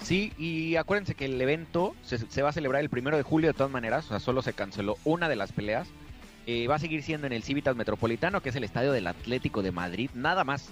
Sí, 0.01 0.31
y 0.37 0.75
acuérdense 0.75 1.15
que 1.15 1.25
el 1.25 1.41
evento 1.41 1.95
se, 2.03 2.19
se 2.19 2.41
va 2.41 2.49
a 2.49 2.53
celebrar 2.53 2.81
el 2.81 2.89
primero 2.89 3.17
de 3.17 3.23
julio 3.23 3.49
de 3.49 3.53
todas 3.53 3.71
maneras, 3.71 4.05
o 4.05 4.09
sea, 4.09 4.19
solo 4.19 4.41
se 4.41 4.53
canceló 4.53 4.97
una 5.03 5.29
de 5.29 5.35
las 5.35 5.51
peleas. 5.51 5.87
Eh, 6.47 6.67
va 6.67 6.75
a 6.75 6.79
seguir 6.79 7.01
siendo 7.01 7.25
en 7.25 7.33
el 7.33 7.41
Civitas 7.41 7.75
Metropolitano, 7.75 8.41
que 8.41 8.49
es 8.49 8.55
el 8.55 8.63
estadio 8.63 8.91
del 8.91 9.07
Atlético 9.07 9.63
de 9.63 9.71
Madrid, 9.71 10.11
nada 10.13 10.43
más. 10.43 10.69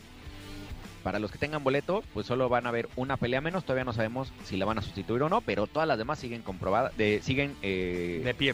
Para 1.02 1.20
los 1.20 1.32
que 1.32 1.38
tengan 1.38 1.64
boleto, 1.64 2.04
pues 2.14 2.28
solo 2.28 2.48
van 2.48 2.68
a 2.68 2.72
ver 2.72 2.88
una 2.96 3.18
pelea 3.18 3.42
menos. 3.42 3.66
Todavía 3.66 3.84
no 3.84 3.92
sabemos 3.92 4.32
si 4.46 4.56
la 4.56 4.66
van 4.66 4.78
a 4.78 4.82
sustituir 4.82 5.24
o 5.24 5.30
no, 5.30 5.42
pero 5.42 5.68
todas 5.68 5.88
las 5.88 5.98
demás 5.98 6.20
siguen 6.20 6.44
comprobadas, 6.44 6.96
de, 6.96 7.22
siguen 7.22 7.56
eh, 7.62 8.22
De 8.24 8.34
pie. 8.34 8.54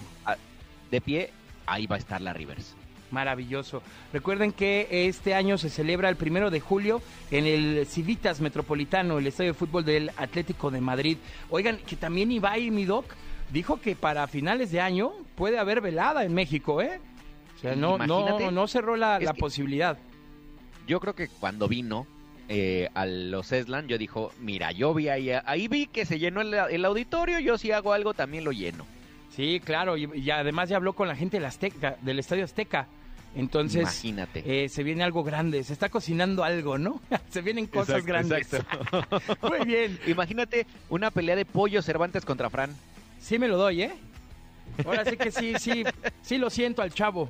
De 0.92 1.02
pie. 1.02 1.30
Ahí 1.66 1.88
va 1.88 1.96
a 1.96 2.00
estar 2.00 2.22
la 2.22 2.34
Rivers. 2.34 2.76
Maravilloso. 3.12 3.82
Recuerden 4.14 4.52
que 4.52 4.88
este 5.08 5.34
año 5.34 5.58
se 5.58 5.70
celebra 5.70 6.10
el 6.10 6.16
primero 6.16 6.52
de 6.52 6.60
julio 6.60 7.02
en 7.32 7.46
el 7.48 7.88
Civitas 7.88 8.40
Metropolitano, 8.40 9.18
el 9.18 9.28
estadio 9.28 9.52
de 9.52 9.58
fútbol 9.58 9.84
del 9.84 10.12
Atlético 10.18 10.70
de 10.70 10.80
Madrid. 10.82 11.18
Oigan, 11.50 11.78
que 11.78 11.96
también 11.96 12.32
Ibai 12.32 12.70
Midoc 12.70 13.06
dijo 13.52 13.82
que 13.82 13.96
para 13.96 14.28
finales 14.28 14.72
de 14.72 14.82
año 14.82 15.12
puede 15.36 15.58
haber 15.58 15.82
velada 15.82 16.24
en 16.24 16.34
México, 16.36 16.82
¿eh? 16.82 17.00
O 17.56 17.60
sea, 17.60 17.76
no, 17.76 17.98
no, 17.98 18.52
no 18.52 18.68
cerró 18.68 18.96
la, 18.96 19.20
la 19.20 19.34
posibilidad. 19.34 19.98
Yo 20.88 21.00
creo 21.00 21.16
que 21.16 21.28
cuando 21.28 21.68
vino 21.68 22.06
eh, 22.48 22.90
a 22.94 23.06
los 23.06 23.52
Eslan, 23.52 23.88
yo 23.88 23.98
dijo, 23.98 24.32
mira, 24.40 24.72
yo 24.72 24.94
vi 24.94 25.10
ahí, 25.10 25.32
ahí 25.46 25.68
vi 25.68 25.88
que 25.88 26.06
se 26.06 26.20
llenó 26.20 26.42
el, 26.42 26.54
el 26.54 26.86
auditorio, 26.86 27.40
yo 27.40 27.58
si 27.58 27.72
hago 27.72 27.94
algo 27.94 28.14
también 28.14 28.44
lo 28.44 28.52
lleno. 28.52 28.86
Sí, 29.36 29.60
claro, 29.64 29.96
y, 29.98 30.10
y 30.16 30.32
además 30.32 30.70
ya 30.70 30.78
habló 30.78 30.94
con 30.94 31.08
la 31.08 31.16
gente 31.16 31.38
del, 31.38 31.46
Azteca, 31.46 31.98
del 32.02 32.20
Estadio 32.20 32.44
Azteca. 32.44 32.88
Entonces, 33.36 33.82
Imagínate. 33.82 34.64
eh, 34.66 34.70
se 34.70 34.82
viene 34.84 35.04
algo 35.04 35.24
grande, 35.24 35.64
se 35.64 35.72
está 35.74 35.90
cocinando 35.90 36.44
algo, 36.44 36.78
¿no? 36.80 37.00
se 37.30 37.42
vienen 37.42 37.68
cosas 37.68 38.00
Exacto, 38.00 38.08
grandes. 38.08 38.54
exacto. 38.54 39.48
Muy 39.48 39.66
bien, 39.68 40.00
Imagínate 40.08 40.66
una 40.90 41.12
pelea 41.12 41.36
de 41.36 41.46
pollo 41.46 41.82
Cervantes 41.84 42.26
contra 42.26 42.50
Fran. 42.50 42.76
sí 43.20 43.38
me 43.38 43.48
lo 43.48 43.58
doy, 43.58 43.84
¿eh? 43.84 43.94
Ahora 44.86 45.06
sí 45.06 45.18
que 45.18 45.32
sí, 45.32 45.54
sí, 45.60 45.84
sí 46.22 46.38
lo 46.38 46.50
siento 46.50 46.82
al 46.82 46.94
chavo. 46.94 47.30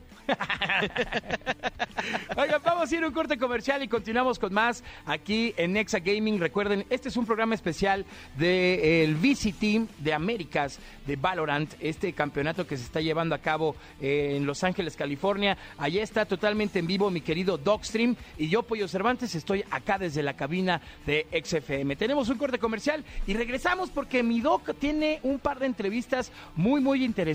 Oigan, 2.38 2.62
vamos 2.64 2.92
a 2.92 2.96
ir 2.96 3.04
a 3.04 3.08
un 3.08 3.14
corte 3.14 3.38
comercial 3.38 3.84
y 3.84 3.88
continuamos 3.88 4.40
con 4.40 4.54
más 4.54 4.84
aquí 5.06 5.54
en 5.58 5.74
Nexa 5.74 6.00
Gaming. 6.00 6.40
Recuerden, 6.40 6.86
este 6.90 7.10
es 7.10 7.18
un 7.18 7.26
programa 7.26 7.56
especial 7.56 8.06
del 8.38 9.16
VCT 9.16 9.90
de 10.00 10.14
Américas 10.14 10.80
de 11.06 11.16
Valorant, 11.16 11.74
este 11.80 12.14
campeonato 12.14 12.66
que 12.68 12.78
se 12.78 12.84
está 12.84 13.02
llevando 13.02 13.36
a 13.36 13.40
cabo 13.40 13.76
eh, 14.00 14.36
en 14.38 14.46
Los 14.46 14.64
Ángeles, 14.64 14.96
California. 14.96 15.58
Allá 15.78 16.04
está 16.04 16.26
totalmente 16.26 16.80
en 16.80 16.88
vivo 16.88 17.10
mi 17.10 17.22
querido 17.22 17.58
Dogstream 17.58 18.16
y 18.38 18.50
yo, 18.50 18.64
Pollo 18.64 18.88
Cervantes, 18.88 19.36
estoy 19.36 19.64
acá 19.72 19.98
desde 19.98 20.24
la 20.24 20.36
cabina 20.36 20.82
de 21.06 21.28
XFM. 21.44 21.96
Tenemos 21.96 22.30
un 22.30 22.38
corte 22.38 22.60
comercial 22.60 23.04
y 23.28 23.34
regresamos 23.34 23.90
porque 23.90 24.24
mi 24.24 24.42
Doc 24.42 24.76
tiene 24.80 25.20
un 25.24 25.40
par 25.40 25.60
de 25.60 25.66
entrevistas 25.66 26.32
muy, 26.56 26.82
muy 26.82 27.04
interesantes, 27.04 27.29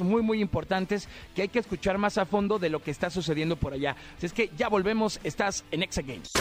muy, 0.00 0.22
muy 0.22 0.40
importantes 0.40 1.08
que 1.34 1.42
hay 1.42 1.48
que 1.48 1.58
escuchar 1.58 1.98
más 1.98 2.18
a 2.18 2.26
fondo 2.26 2.58
de 2.58 2.70
lo 2.70 2.82
que 2.82 2.90
está 2.90 3.10
sucediendo 3.10 3.56
por 3.56 3.72
allá. 3.72 3.96
Es 4.20 4.32
que 4.32 4.50
ya 4.56 4.68
volvemos, 4.68 5.20
estás 5.24 5.64
en 5.70 5.82
Exa 5.82 6.02
Games. 6.02 6.32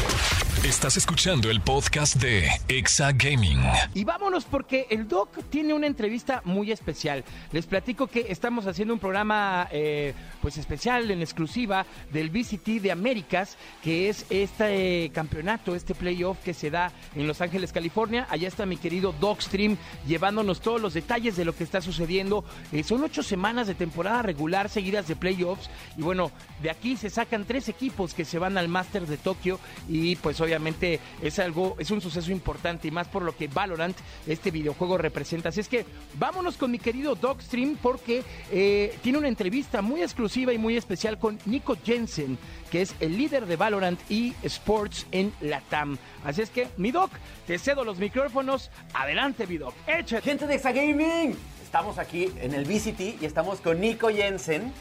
Estás 0.63 0.97
escuchando 0.97 1.49
el 1.49 1.61
podcast 1.61 2.15
de 2.15 2.49
Exa 2.67 3.13
Gaming. 3.13 3.61
Y 3.93 4.03
vámonos 4.03 4.43
porque 4.43 4.87
el 4.89 5.07
Doc 5.07 5.29
tiene 5.49 5.73
una 5.73 5.87
entrevista 5.87 6.41
muy 6.43 6.73
especial. 6.73 7.23
Les 7.53 7.65
platico 7.65 8.07
que 8.07 8.25
estamos 8.27 8.67
haciendo 8.67 8.93
un 8.93 8.99
programa 8.99 9.69
eh, 9.71 10.13
pues 10.41 10.57
especial 10.57 11.09
en 11.11 11.21
exclusiva 11.21 11.85
del 12.11 12.29
VCT 12.29 12.81
de 12.81 12.91
Américas, 12.91 13.57
que 13.81 14.09
es 14.09 14.25
este 14.29 15.05
eh, 15.05 15.09
campeonato, 15.11 15.75
este 15.75 15.95
playoff 15.95 16.37
que 16.43 16.53
se 16.53 16.69
da 16.69 16.91
en 17.15 17.25
Los 17.25 17.39
Ángeles, 17.39 17.71
California. 17.71 18.27
Allá 18.29 18.49
está 18.49 18.65
mi 18.65 18.75
querido 18.75 19.15
Doc 19.17 19.39
Stream 19.39 19.77
llevándonos 20.07 20.59
todos 20.59 20.81
los 20.81 20.93
detalles 20.93 21.37
de 21.37 21.45
lo 21.45 21.55
que 21.55 21.63
está 21.63 21.79
sucediendo. 21.79 22.43
Eh, 22.73 22.83
son 22.83 23.01
ocho 23.01 23.23
semanas 23.23 23.67
de 23.67 23.75
temporada 23.75 24.23
regular 24.23 24.67
seguidas 24.67 25.07
de 25.07 25.15
playoffs 25.15 25.69
y 25.97 26.01
bueno, 26.01 26.31
de 26.61 26.69
aquí 26.69 26.97
se 26.97 27.09
sacan 27.09 27.45
tres 27.45 27.69
equipos 27.69 28.13
que 28.13 28.25
se 28.25 28.39
van 28.39 28.57
al 28.57 28.67
Masters 28.67 29.07
de 29.07 29.17
Tokio 29.17 29.57
y 29.87 30.17
pues 30.17 30.41
obviamente 30.49 30.99
es 31.21 31.37
algo, 31.39 31.75
es 31.79 31.91
un 31.91 32.01
suceso 32.01 32.31
importante 32.31 32.87
y 32.87 32.91
más 32.91 33.07
por 33.07 33.21
lo 33.21 33.35
que 33.35 33.47
Valorant, 33.47 33.95
este 34.27 34.51
videojuego 34.51 34.97
representa. 34.97 35.49
Así 35.49 35.59
es 35.59 35.69
que 35.69 35.85
vámonos 36.15 36.57
con 36.57 36.71
mi 36.71 36.79
querido 36.79 37.15
Dogstream 37.15 37.77
porque 37.81 38.23
eh, 38.51 38.97
tiene 39.03 39.19
una 39.19 39.27
entrevista 39.27 39.81
muy 39.81 40.01
exclusiva 40.01 40.51
y 40.51 40.57
muy 40.57 40.75
especial 40.75 41.19
con 41.19 41.37
Nico 41.45 41.77
Jensen, 41.83 42.37
que 42.71 42.81
es 42.81 42.95
el 42.99 43.17
líder 43.17 43.45
de 43.45 43.55
Valorant 43.55 43.99
y 44.09 44.33
Sports 44.43 45.05
en 45.11 45.31
Latam. 45.41 45.97
Así 46.23 46.41
es 46.41 46.49
que, 46.49 46.67
mi 46.77 46.91
Doc, 46.91 47.11
te 47.45 47.59
cedo 47.59 47.83
los 47.83 47.99
micrófonos. 47.99 48.71
Adelante, 48.93 49.45
mi 49.45 49.57
Doc. 49.57 49.75
Échate. 49.87 50.23
Gente 50.23 50.47
de 50.47 50.55
Exagaming, 50.55 51.35
estamos 51.63 51.99
aquí 51.99 52.31
en 52.41 52.55
el 52.55 52.65
VCT 52.65 53.21
y 53.21 53.25
estamos 53.25 53.61
con 53.61 53.79
Nico 53.79 54.09
Jensen. 54.09 54.73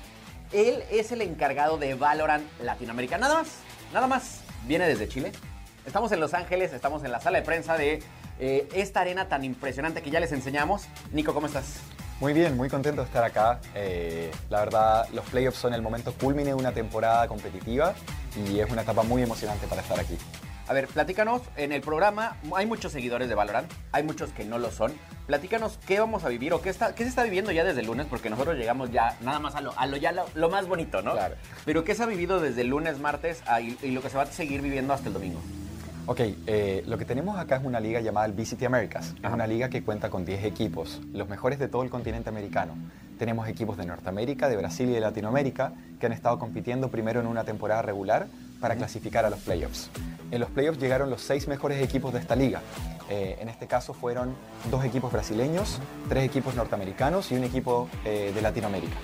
Él 0.52 0.82
es 0.90 1.12
el 1.12 1.20
encargado 1.20 1.76
de 1.76 1.92
Valorant 1.94 2.44
Latinoamérica. 2.62 3.18
Nada 3.18 3.34
más, 3.34 3.58
nada 3.92 4.06
más. 4.06 4.40
Viene 4.66 4.88
desde 4.88 5.08
Chile. 5.08 5.32
Estamos 5.88 6.12
en 6.12 6.20
Los 6.20 6.34
Ángeles, 6.34 6.74
estamos 6.74 7.02
en 7.02 7.10
la 7.10 7.18
sala 7.18 7.38
de 7.38 7.46
prensa 7.46 7.78
de 7.78 8.02
eh, 8.38 8.68
esta 8.74 9.00
arena 9.00 9.26
tan 9.26 9.42
impresionante 9.42 10.02
que 10.02 10.10
ya 10.10 10.20
les 10.20 10.32
enseñamos. 10.32 10.86
Nico, 11.12 11.32
¿cómo 11.32 11.46
estás? 11.46 11.76
Muy 12.20 12.34
bien, 12.34 12.58
muy 12.58 12.68
contento 12.68 13.00
de 13.00 13.06
estar 13.06 13.24
acá. 13.24 13.58
Eh, 13.74 14.30
la 14.50 14.60
verdad, 14.60 15.08
los 15.14 15.24
playoffs 15.24 15.56
son 15.56 15.72
el 15.72 15.80
momento 15.80 16.12
culmine 16.12 16.44
de 16.50 16.54
una 16.54 16.72
temporada 16.72 17.26
competitiva 17.26 17.94
y 18.36 18.60
es 18.60 18.70
una 18.70 18.82
etapa 18.82 19.02
muy 19.02 19.22
emocionante 19.22 19.66
para 19.66 19.80
estar 19.80 19.98
aquí. 19.98 20.18
A 20.68 20.74
ver, 20.74 20.88
platícanos, 20.88 21.40
en 21.56 21.72
el 21.72 21.80
programa 21.80 22.36
hay 22.54 22.66
muchos 22.66 22.92
seguidores 22.92 23.30
de 23.30 23.34
Valorant, 23.34 23.72
hay 23.90 24.02
muchos 24.02 24.28
que 24.32 24.44
no 24.44 24.58
lo 24.58 24.70
son. 24.70 24.92
Platícanos 25.26 25.78
qué 25.86 26.00
vamos 26.00 26.22
a 26.24 26.28
vivir 26.28 26.52
o 26.52 26.60
qué, 26.60 26.68
está, 26.68 26.94
qué 26.94 27.04
se 27.04 27.08
está 27.08 27.22
viviendo 27.22 27.50
ya 27.50 27.64
desde 27.64 27.80
el 27.80 27.86
lunes, 27.86 28.06
porque 28.10 28.28
nosotros 28.28 28.56
llegamos 28.58 28.90
ya 28.92 29.16
nada 29.22 29.38
más 29.38 29.54
a 29.54 29.62
lo, 29.62 29.72
a 29.78 29.86
lo, 29.86 29.96
ya 29.96 30.12
lo, 30.12 30.26
lo 30.34 30.50
más 30.50 30.66
bonito, 30.68 31.00
¿no? 31.00 31.12
Claro. 31.12 31.36
Pero 31.64 31.82
qué 31.82 31.94
se 31.94 32.02
ha 32.02 32.06
vivido 32.06 32.40
desde 32.40 32.60
el 32.60 32.66
lunes, 32.66 32.98
martes 32.98 33.42
a- 33.46 33.62
y, 33.62 33.78
y 33.82 33.92
lo 33.92 34.02
que 34.02 34.10
se 34.10 34.18
va 34.18 34.24
a 34.24 34.26
seguir 34.26 34.60
viviendo 34.60 34.92
hasta 34.92 35.08
el 35.08 35.14
domingo. 35.14 35.40
Ok, 36.10 36.20
eh, 36.46 36.84
lo 36.86 36.96
que 36.96 37.04
tenemos 37.04 37.38
acá 37.38 37.56
es 37.56 37.64
una 37.66 37.80
liga 37.80 38.00
llamada 38.00 38.24
el 38.24 38.32
VCT 38.32 38.62
Americas. 38.62 39.14
Es 39.22 39.30
una 39.30 39.46
liga 39.46 39.68
que 39.68 39.82
cuenta 39.82 40.08
con 40.08 40.24
10 40.24 40.42
equipos, 40.44 41.02
los 41.12 41.28
mejores 41.28 41.58
de 41.58 41.68
todo 41.68 41.82
el 41.82 41.90
continente 41.90 42.30
americano. 42.30 42.72
Tenemos 43.18 43.46
equipos 43.46 43.76
de 43.76 43.84
Norteamérica, 43.84 44.48
de 44.48 44.56
Brasil 44.56 44.88
y 44.88 44.92
de 44.92 45.00
Latinoamérica 45.00 45.74
que 46.00 46.06
han 46.06 46.12
estado 46.12 46.38
compitiendo 46.38 46.88
primero 46.88 47.20
en 47.20 47.26
una 47.26 47.44
temporada 47.44 47.82
regular 47.82 48.26
para 48.58 48.74
clasificar 48.76 49.26
a 49.26 49.30
los 49.30 49.40
playoffs. 49.40 49.90
En 50.30 50.40
los 50.40 50.48
playoffs 50.48 50.80
llegaron 50.80 51.10
los 51.10 51.20
seis 51.20 51.46
mejores 51.46 51.82
equipos 51.82 52.14
de 52.14 52.20
esta 52.20 52.36
liga. 52.36 52.62
Eh, 53.10 53.36
en 53.40 53.50
este 53.50 53.66
caso 53.66 53.92
fueron 53.92 54.34
dos 54.70 54.84
equipos 54.86 55.12
brasileños, 55.12 55.78
tres 56.08 56.24
equipos 56.24 56.54
norteamericanos 56.54 57.30
y 57.32 57.36
un 57.36 57.44
equipo 57.44 57.86
eh, 58.06 58.32
de 58.34 58.40
Latinoamérica. 58.40 58.96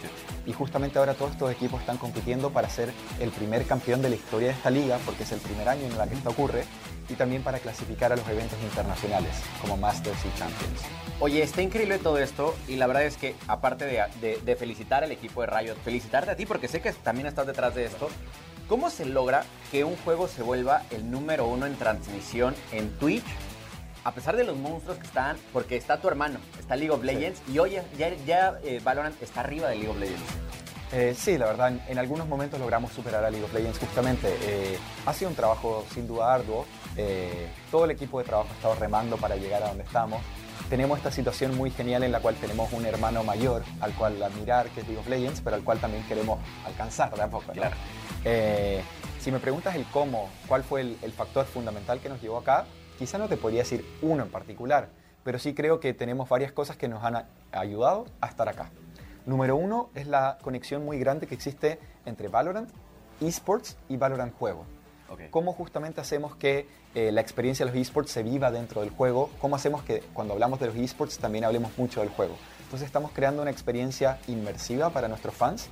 Y 0.47 0.53
justamente 0.55 0.99
ahora 0.99 1.13
todos 1.13 1.33
estos 1.33 1.51
equipos 1.51 1.81
están 1.81 1.99
compitiendo 1.99 2.51
para 2.51 2.69
ser 2.69 2.93
el 3.21 3.31
primer 3.31 3.65
campeón 3.67 4.01
de 4.01 4.11
la 4.11 4.17
historia 4.17 4.49
de 4.49 4.55
esta 4.55 4.71
liga, 4.71 4.99
porque 5.05 5.23
es 5.23 5.33
el 5.33 5.41
primer 5.41 5.69
año 5.69 5.85
en 5.87 5.97
la 5.97 6.07
que 6.07 6.15
esto 6.15 6.31
ocurre, 6.31 6.65
y 7.09 7.15
también 7.15 7.43
para 7.43 7.59
clasificar 7.59 8.13
a 8.13 8.17
los 8.17 8.29
eventos 8.29 8.59
internacionales, 8.63 9.35
como 9.61 9.77
Masters 9.77 10.19
y 10.25 10.39
Champions. 10.39 10.81
Oye, 11.21 11.43
está 11.43 11.63
increíble 11.63 11.99
todo 11.99 12.19
esto 12.19 12.55
y 12.69 12.77
la 12.77 12.87
verdad 12.87 13.05
es 13.05 13.17
que 13.17 13.35
aparte 13.47 13.85
de, 13.87 14.03
de- 14.21 14.41
de 14.45 14.57
felicitar 14.57 15.05
al 15.05 15.13
equipo 15.13 15.41
de 15.43 15.47
Riot, 15.49 15.77
felicitarte 15.85 16.31
a 16.33 16.37
ti 16.37 16.47
porque 16.47 16.69
sé 16.69 16.81
que 16.81 16.93
también 16.93 17.27
estás 17.27 17.47
detrás 17.47 17.75
de 17.75 17.85
esto, 17.85 18.09
¿cómo 18.69 18.91
se 18.91 19.05
logra 19.05 19.45
que 19.71 19.85
un 19.85 19.97
juego 19.99 20.27
se 20.29 20.43
vuelva 20.43 20.83
el 20.91 21.11
número 21.11 21.47
uno 21.47 21.67
en 21.67 21.77
transmisión 21.77 22.55
en 22.73 22.91
Twitch? 22.99 23.25
A 24.05 24.13
pesar 24.13 24.37
de 24.37 24.45
los 24.45 24.57
monstruos 24.57 24.99
que 24.99 25.07
están, 25.07 25.37
porque 25.53 25.77
está 25.77 25.99
tu 25.99 26.09
hermano, 26.09 26.39
está 26.59 26.77
League 26.77 26.91
of 26.91 27.03
Legends 27.05 27.41
y 27.51 27.59
hoy 27.59 27.71
ya, 27.71 27.85
ya, 27.97 28.15
ya, 28.27 28.59
eh, 28.63 28.81
Valorant 28.85 29.21
está 29.23 29.41
arriba 29.41 29.69
de 29.69 29.77
League 29.77 29.89
of 29.91 29.99
Legends. 29.99 30.23
Eh, 30.93 31.15
sí, 31.19 31.39
la 31.39 31.47
verdad, 31.47 31.69
en, 31.69 31.81
en 31.89 31.99
algunos 31.99 32.29
momentos 32.29 32.61
logramos 32.61 32.93
superar 32.93 33.25
a 33.25 33.31
League 33.31 33.45
of 33.45 33.53
Legends 33.55 33.79
justamente. 33.79 34.29
Eh, 34.43 34.79
ha 35.07 35.13
sido 35.15 35.31
un 35.31 35.35
trabajo 35.37 35.85
sin 35.95 36.07
duda 36.07 36.35
arduo. 36.35 36.67
Eh, 36.97 37.49
todo 37.71 37.85
el 37.85 37.91
equipo 37.91 38.19
de 38.19 38.25
trabajo 38.25 38.49
ha 38.51 38.55
estado 38.55 38.75
remando 38.77 39.17
para 39.17 39.37
llegar 39.37 39.63
a 39.63 39.69
donde 39.69 39.85
estamos. 39.85 40.23
Tenemos 40.69 40.99
esta 40.99 41.11
situación 41.11 41.57
muy 41.57 41.71
genial 41.71 42.05
en 42.05 42.13
la 42.13 42.21
cual 42.21 42.37
tenemos 42.37 42.73
un 42.73 42.87
hermano 42.87 43.23
mayor 43.23 43.63
al 43.81 43.93
cual 43.95 44.23
admirar, 44.23 44.69
que 44.69 44.81
es 44.81 44.87
League 44.87 45.01
of 45.01 45.09
Legends, 45.09 45.41
pero 45.41 45.57
al 45.57 45.63
cual 45.63 45.79
también 45.79 46.05
queremos 46.07 46.39
alcanzar 46.65 47.15
de 47.15 47.23
a 47.23 47.29
poco. 47.29 47.47
¿no? 47.49 47.53
Claro. 47.55 47.77
Eh, 48.25 48.83
si 49.21 49.31
me 49.31 49.41
preguntas 49.41 49.75
el 49.75 49.85
cómo, 49.87 50.31
cuál 50.49 50.63
fue 50.63 50.81
el, 50.81 50.97
el 51.03 51.13
factor 51.13 51.45
fundamental 51.45 52.01
que 52.01 52.09
nos 52.09 52.21
llevó 52.23 52.39
acá, 52.39 52.65
quizá 52.99 53.19
no 53.19 53.29
te 53.29 53.37
podría 53.37 53.61
decir 53.61 53.85
uno 54.03 54.23
en 54.23 54.31
particular, 54.31 54.89
pero 55.23 55.39
sí 55.39 55.55
creo 55.55 55.81
que 55.81 55.95
tenemos 55.95 56.29
varias 56.29 56.53
cosas 56.53 56.77
que 56.77 56.89
nos 56.89 57.03
han 57.03 57.27
ayudado 57.53 58.07
a 58.21 58.29
estar 58.29 58.49
acá. 58.49 58.71
Número 59.27 59.57
uno 59.57 59.91
es 59.95 60.07
la 60.07 60.39
conexión 60.43 60.85
muy 60.85 60.99
grande 60.99 61.27
que 61.27 61.35
existe 61.35 61.79
entre 62.05 62.29
Valorant, 62.29 62.71
esports 63.21 63.79
y 63.89 63.97
Valorant 63.97 64.35
juego. 64.35 64.67
¿Cómo 65.31 65.53
justamente 65.53 66.01
hacemos 66.01 66.37
que 66.37 66.67
eh, 66.95 67.13
la 67.13 67.21
experiencia 67.21 67.65
de 67.67 67.73
los 67.73 67.81
esports 67.81 68.11
se 68.11 68.23
viva 68.23 68.51
dentro 68.51 68.81
del 68.81 68.91
juego? 68.91 69.31
¿Cómo 69.41 69.57
hacemos 69.57 69.83
que 69.83 70.01
cuando 70.13 70.35
hablamos 70.35 70.61
de 70.61 70.67
los 70.67 70.77
esports 70.77 71.19
también 71.19 71.45
hablemos 71.45 71.77
mucho 71.77 72.01
del 72.01 72.09
juego? 72.11 72.37
Entonces 72.63 72.87
estamos 72.87 73.13
creando 73.13 73.43
una 73.43 73.51
experiencia 73.51 74.19
inmersiva 74.27 74.91
para 74.91 75.09
nuestros 75.09 75.35
fans 75.35 75.69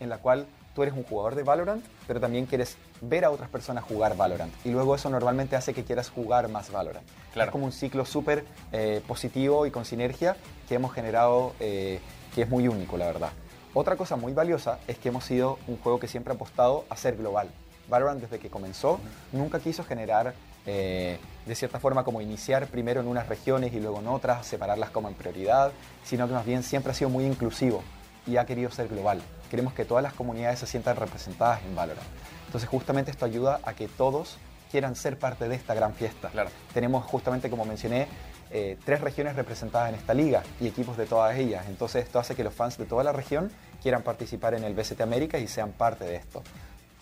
en 0.00 0.08
la 0.08 0.18
cual 0.18 0.46
tú 0.74 0.82
eres 0.82 0.94
un 0.94 1.04
jugador 1.04 1.34
de 1.34 1.42
Valorant, 1.42 1.84
pero 2.06 2.20
también 2.20 2.46
quieres 2.46 2.76
ver 3.00 3.24
a 3.24 3.30
otras 3.30 3.48
personas 3.48 3.84
jugar 3.84 4.16
Valorant. 4.16 4.52
Y 4.64 4.70
luego 4.70 4.94
eso 4.94 5.08
normalmente 5.08 5.56
hace 5.56 5.72
que 5.72 5.84
quieras 5.84 6.10
jugar 6.10 6.48
más 6.48 6.70
Valorant. 6.70 7.06
Claro. 7.32 7.48
Es 7.48 7.52
como 7.52 7.64
un 7.64 7.72
ciclo 7.72 8.04
súper 8.04 8.44
eh, 8.72 9.00
positivo 9.06 9.66
y 9.66 9.70
con 9.70 9.84
sinergia 9.84 10.36
que 10.68 10.74
hemos 10.74 10.92
generado, 10.92 11.54
eh, 11.60 12.00
que 12.34 12.42
es 12.42 12.48
muy 12.48 12.68
único, 12.68 12.96
la 12.96 13.06
verdad. 13.06 13.30
Otra 13.72 13.96
cosa 13.96 14.16
muy 14.16 14.32
valiosa 14.32 14.78
es 14.86 14.98
que 14.98 15.08
hemos 15.08 15.24
sido 15.24 15.58
un 15.66 15.78
juego 15.78 15.98
que 15.98 16.06
siempre 16.06 16.32
ha 16.32 16.36
apostado 16.36 16.84
a 16.88 16.96
ser 16.96 17.16
global. 17.16 17.48
Valorant 17.88 18.20
desde 18.20 18.38
que 18.38 18.50
comenzó 18.50 19.00
nunca 19.32 19.60
quiso 19.60 19.84
generar, 19.84 20.34
eh, 20.66 21.18
de 21.46 21.54
cierta 21.54 21.78
forma, 21.78 22.04
como 22.04 22.20
iniciar 22.20 22.66
primero 22.66 23.00
en 23.00 23.08
unas 23.08 23.28
regiones 23.28 23.72
y 23.74 23.80
luego 23.80 24.00
en 24.00 24.08
otras, 24.08 24.46
separarlas 24.46 24.90
como 24.90 25.08
en 25.08 25.14
prioridad, 25.14 25.72
sino 26.04 26.26
que 26.26 26.34
más 26.34 26.46
bien 26.46 26.62
siempre 26.62 26.92
ha 26.92 26.94
sido 26.94 27.10
muy 27.10 27.24
inclusivo 27.24 27.82
y 28.26 28.36
ha 28.36 28.46
querido 28.46 28.70
ser 28.70 28.88
global. 28.88 29.20
Queremos 29.50 29.74
que 29.74 29.84
todas 29.84 30.02
las 30.02 30.14
comunidades 30.14 30.58
se 30.58 30.66
sientan 30.66 30.96
representadas 30.96 31.62
en 31.62 31.74
Valorant. 31.74 32.06
Entonces 32.46 32.68
justamente 32.68 33.10
esto 33.10 33.24
ayuda 33.24 33.60
a 33.64 33.74
que 33.74 33.88
todos 33.88 34.38
quieran 34.70 34.96
ser 34.96 35.18
parte 35.18 35.48
de 35.48 35.54
esta 35.54 35.74
gran 35.74 35.94
fiesta. 35.94 36.30
Claro. 36.30 36.50
Tenemos 36.72 37.04
justamente, 37.04 37.50
como 37.50 37.64
mencioné, 37.64 38.08
eh, 38.50 38.76
tres 38.84 39.00
regiones 39.00 39.36
representadas 39.36 39.88
en 39.88 39.96
esta 39.96 40.14
liga 40.14 40.42
y 40.60 40.66
equipos 40.66 40.96
de 40.96 41.06
todas 41.06 41.36
ellas. 41.36 41.66
Entonces 41.68 42.04
esto 42.04 42.18
hace 42.18 42.34
que 42.34 42.44
los 42.44 42.54
fans 42.54 42.78
de 42.78 42.84
toda 42.84 43.02
la 43.04 43.12
región 43.12 43.50
quieran 43.82 44.02
participar 44.02 44.54
en 44.54 44.64
el 44.64 44.74
BCT 44.74 45.00
América 45.00 45.38
y 45.38 45.48
sean 45.48 45.72
parte 45.72 46.04
de 46.04 46.16
esto. 46.16 46.42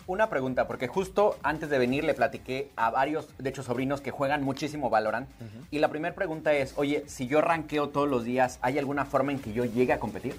Una 0.05 0.29
pregunta, 0.29 0.67
porque 0.67 0.87
justo 0.87 1.37
antes 1.43 1.69
de 1.69 1.77
venir 1.77 2.03
le 2.03 2.13
platiqué 2.13 2.71
a 2.75 2.91
varios, 2.91 3.29
de 3.37 3.49
hecho, 3.49 3.63
sobrinos 3.63 4.01
que 4.01 4.11
juegan 4.11 4.43
muchísimo 4.43 4.89
Valorant. 4.89 5.29
Y 5.71 5.79
la 5.79 5.87
primera 5.87 6.13
pregunta 6.13 6.51
es, 6.53 6.73
oye, 6.77 7.05
si 7.07 7.27
yo 7.27 7.39
ranqueo 7.39 7.87
todos 7.89 8.09
los 8.09 8.25
días, 8.25 8.59
¿hay 8.61 8.77
alguna 8.77 9.05
forma 9.05 9.31
en 9.31 9.39
que 9.39 9.53
yo 9.53 9.63
llegue 9.63 9.93
a 9.93 9.99
competir? 9.99 10.35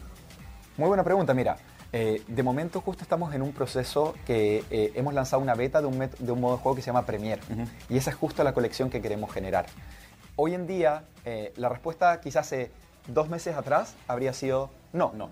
Muy 0.76 0.88
buena 0.88 1.02
pregunta, 1.04 1.32
mira. 1.32 1.56
eh, 1.92 2.22
de 2.26 2.42
momento 2.42 2.80
justo 2.80 3.04
estamos 3.04 3.32
en 3.34 3.40
un 3.42 3.52
proceso 3.52 4.14
que 4.26 4.64
eh, 4.70 4.92
hemos 4.96 5.14
lanzado 5.14 5.40
una 5.40 5.54
beta 5.54 5.80
de 5.80 5.86
un, 5.86 5.98
met- 5.98 6.16
de 6.18 6.32
un 6.32 6.40
modo 6.40 6.56
de 6.56 6.62
juego 6.62 6.74
que 6.76 6.82
se 6.82 6.86
llama 6.86 7.06
Premier. 7.06 7.38
Y 7.88 7.96
esa 7.96 8.10
es 8.10 8.16
justo 8.16 8.42
la 8.44 8.52
colección 8.52 8.90
que 8.90 9.00
queremos 9.00 9.32
generar. 9.32 9.66
Hoy 10.36 10.54
en 10.54 10.66
día, 10.66 11.04
eh, 11.24 11.52
la 11.56 11.68
respuesta 11.68 12.20
quizás 12.20 12.46
hace 12.48 12.70
dos 13.06 13.28
meses 13.28 13.56
atrás 13.56 13.94
habría 14.08 14.32
sido 14.32 14.70
no. 14.92 15.12
No. 15.14 15.30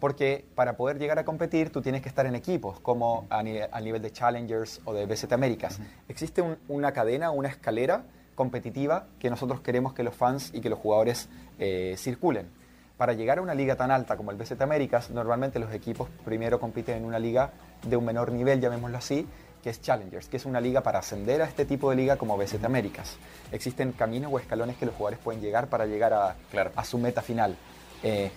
Porque 0.00 0.44
para 0.54 0.76
poder 0.76 0.98
llegar 0.98 1.18
a 1.18 1.24
competir 1.24 1.70
tú 1.70 1.82
tienes 1.82 2.00
que 2.02 2.08
estar 2.08 2.24
en 2.26 2.34
equipos, 2.34 2.80
como 2.80 3.26
a, 3.30 3.42
ni- 3.42 3.58
a 3.60 3.80
nivel 3.80 4.00
de 4.02 4.10
Challengers 4.10 4.80
o 4.86 4.94
de 4.94 5.04
BCT 5.06 5.32
Américas. 5.34 5.78
Existe 6.08 6.40
un- 6.42 6.56
una 6.68 6.92
cadena, 6.92 7.30
una 7.30 7.48
escalera 7.48 8.02
competitiva 8.34 9.06
que 9.18 9.28
nosotros 9.28 9.60
queremos 9.60 9.92
que 9.92 10.02
los 10.02 10.14
fans 10.14 10.50
y 10.54 10.60
que 10.62 10.70
los 10.70 10.78
jugadores 10.78 11.28
eh, 11.58 11.94
circulen. 11.98 12.48
Para 12.96 13.12
llegar 13.12 13.38
a 13.38 13.42
una 13.42 13.54
liga 13.54 13.76
tan 13.76 13.90
alta 13.90 14.16
como 14.16 14.30
el 14.30 14.38
BCT 14.38 14.62
Américas, 14.62 15.10
normalmente 15.10 15.58
los 15.58 15.72
equipos 15.74 16.08
primero 16.24 16.58
compiten 16.58 16.96
en 16.96 17.04
una 17.04 17.18
liga 17.18 17.50
de 17.86 17.96
un 17.96 18.04
menor 18.04 18.32
nivel, 18.32 18.60
llamémoslo 18.60 18.96
así, 18.98 19.26
que 19.62 19.68
es 19.70 19.82
Challengers, 19.82 20.28
que 20.28 20.38
es 20.38 20.46
una 20.46 20.60
liga 20.60 20.82
para 20.82 21.00
ascender 21.00 21.42
a 21.42 21.44
este 21.44 21.66
tipo 21.66 21.90
de 21.90 21.96
liga 21.96 22.16
como 22.16 22.38
BCT 22.38 22.64
Américas. 22.64 23.18
Existen 23.52 23.92
caminos 23.92 24.32
o 24.32 24.38
escalones 24.38 24.76
que 24.78 24.86
los 24.86 24.94
jugadores 24.94 25.18
pueden 25.22 25.42
llegar 25.42 25.66
para 25.68 25.84
llegar 25.84 26.14
a, 26.14 26.34
Claro. 26.50 26.70
a 26.76 26.84
su 26.84 26.96
meta 26.98 27.20
final. 27.20 27.56
Eh, 28.02 28.30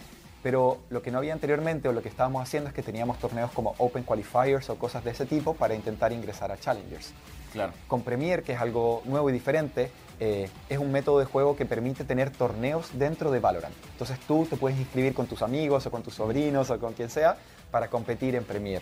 pero 0.44 0.80
lo 0.90 1.02
que 1.02 1.10
no 1.10 1.18
había 1.18 1.34
anteriormente 1.34 1.88
o 1.88 1.94
lo 1.94 2.02
que 2.02 2.10
estábamos 2.10 2.44
haciendo 2.44 2.68
es 2.68 2.76
que 2.76 2.84
teníamos 2.84 3.18
torneos 3.18 3.50
como 3.52 3.74
Open 3.78 4.04
Qualifiers 4.04 4.70
o 4.70 4.78
cosas 4.78 5.04
de 5.04 5.12
ese 5.12 5.26
tipo 5.26 5.56
para 5.56 5.74
intentar 5.74 6.12
ingresar 6.12 6.52
a 6.52 6.60
Challengers. 6.60 7.14
Claro. 7.54 7.72
Con 7.88 8.02
Premier, 8.02 8.44
que 8.44 8.54
es 8.54 8.60
algo 8.60 9.02
nuevo 9.06 9.30
y 9.30 9.34
diferente, 9.34 9.90
eh, 10.20 10.50
es 10.68 10.78
un 10.78 10.92
método 10.92 11.20
de 11.20 11.26
juego 11.26 11.56
que 11.56 11.66
permite 11.66 12.04
tener 12.04 12.30
torneos 12.30 12.90
dentro 12.94 13.32
de 13.32 13.40
Valorant. 13.40 13.76
Entonces 13.94 14.20
tú 14.28 14.46
te 14.50 14.58
puedes 14.58 14.78
inscribir 14.78 15.14
con 15.14 15.28
tus 15.28 15.42
amigos 15.42 15.86
o 15.86 15.92
con 15.92 16.04
tus 16.04 16.16
sobrinos 16.16 16.70
o 16.70 16.80
con 16.80 16.94
quien 16.94 17.10
sea 17.10 17.38
para 17.72 17.90
competir 17.90 18.36
en 18.36 18.44
Premier. 18.44 18.82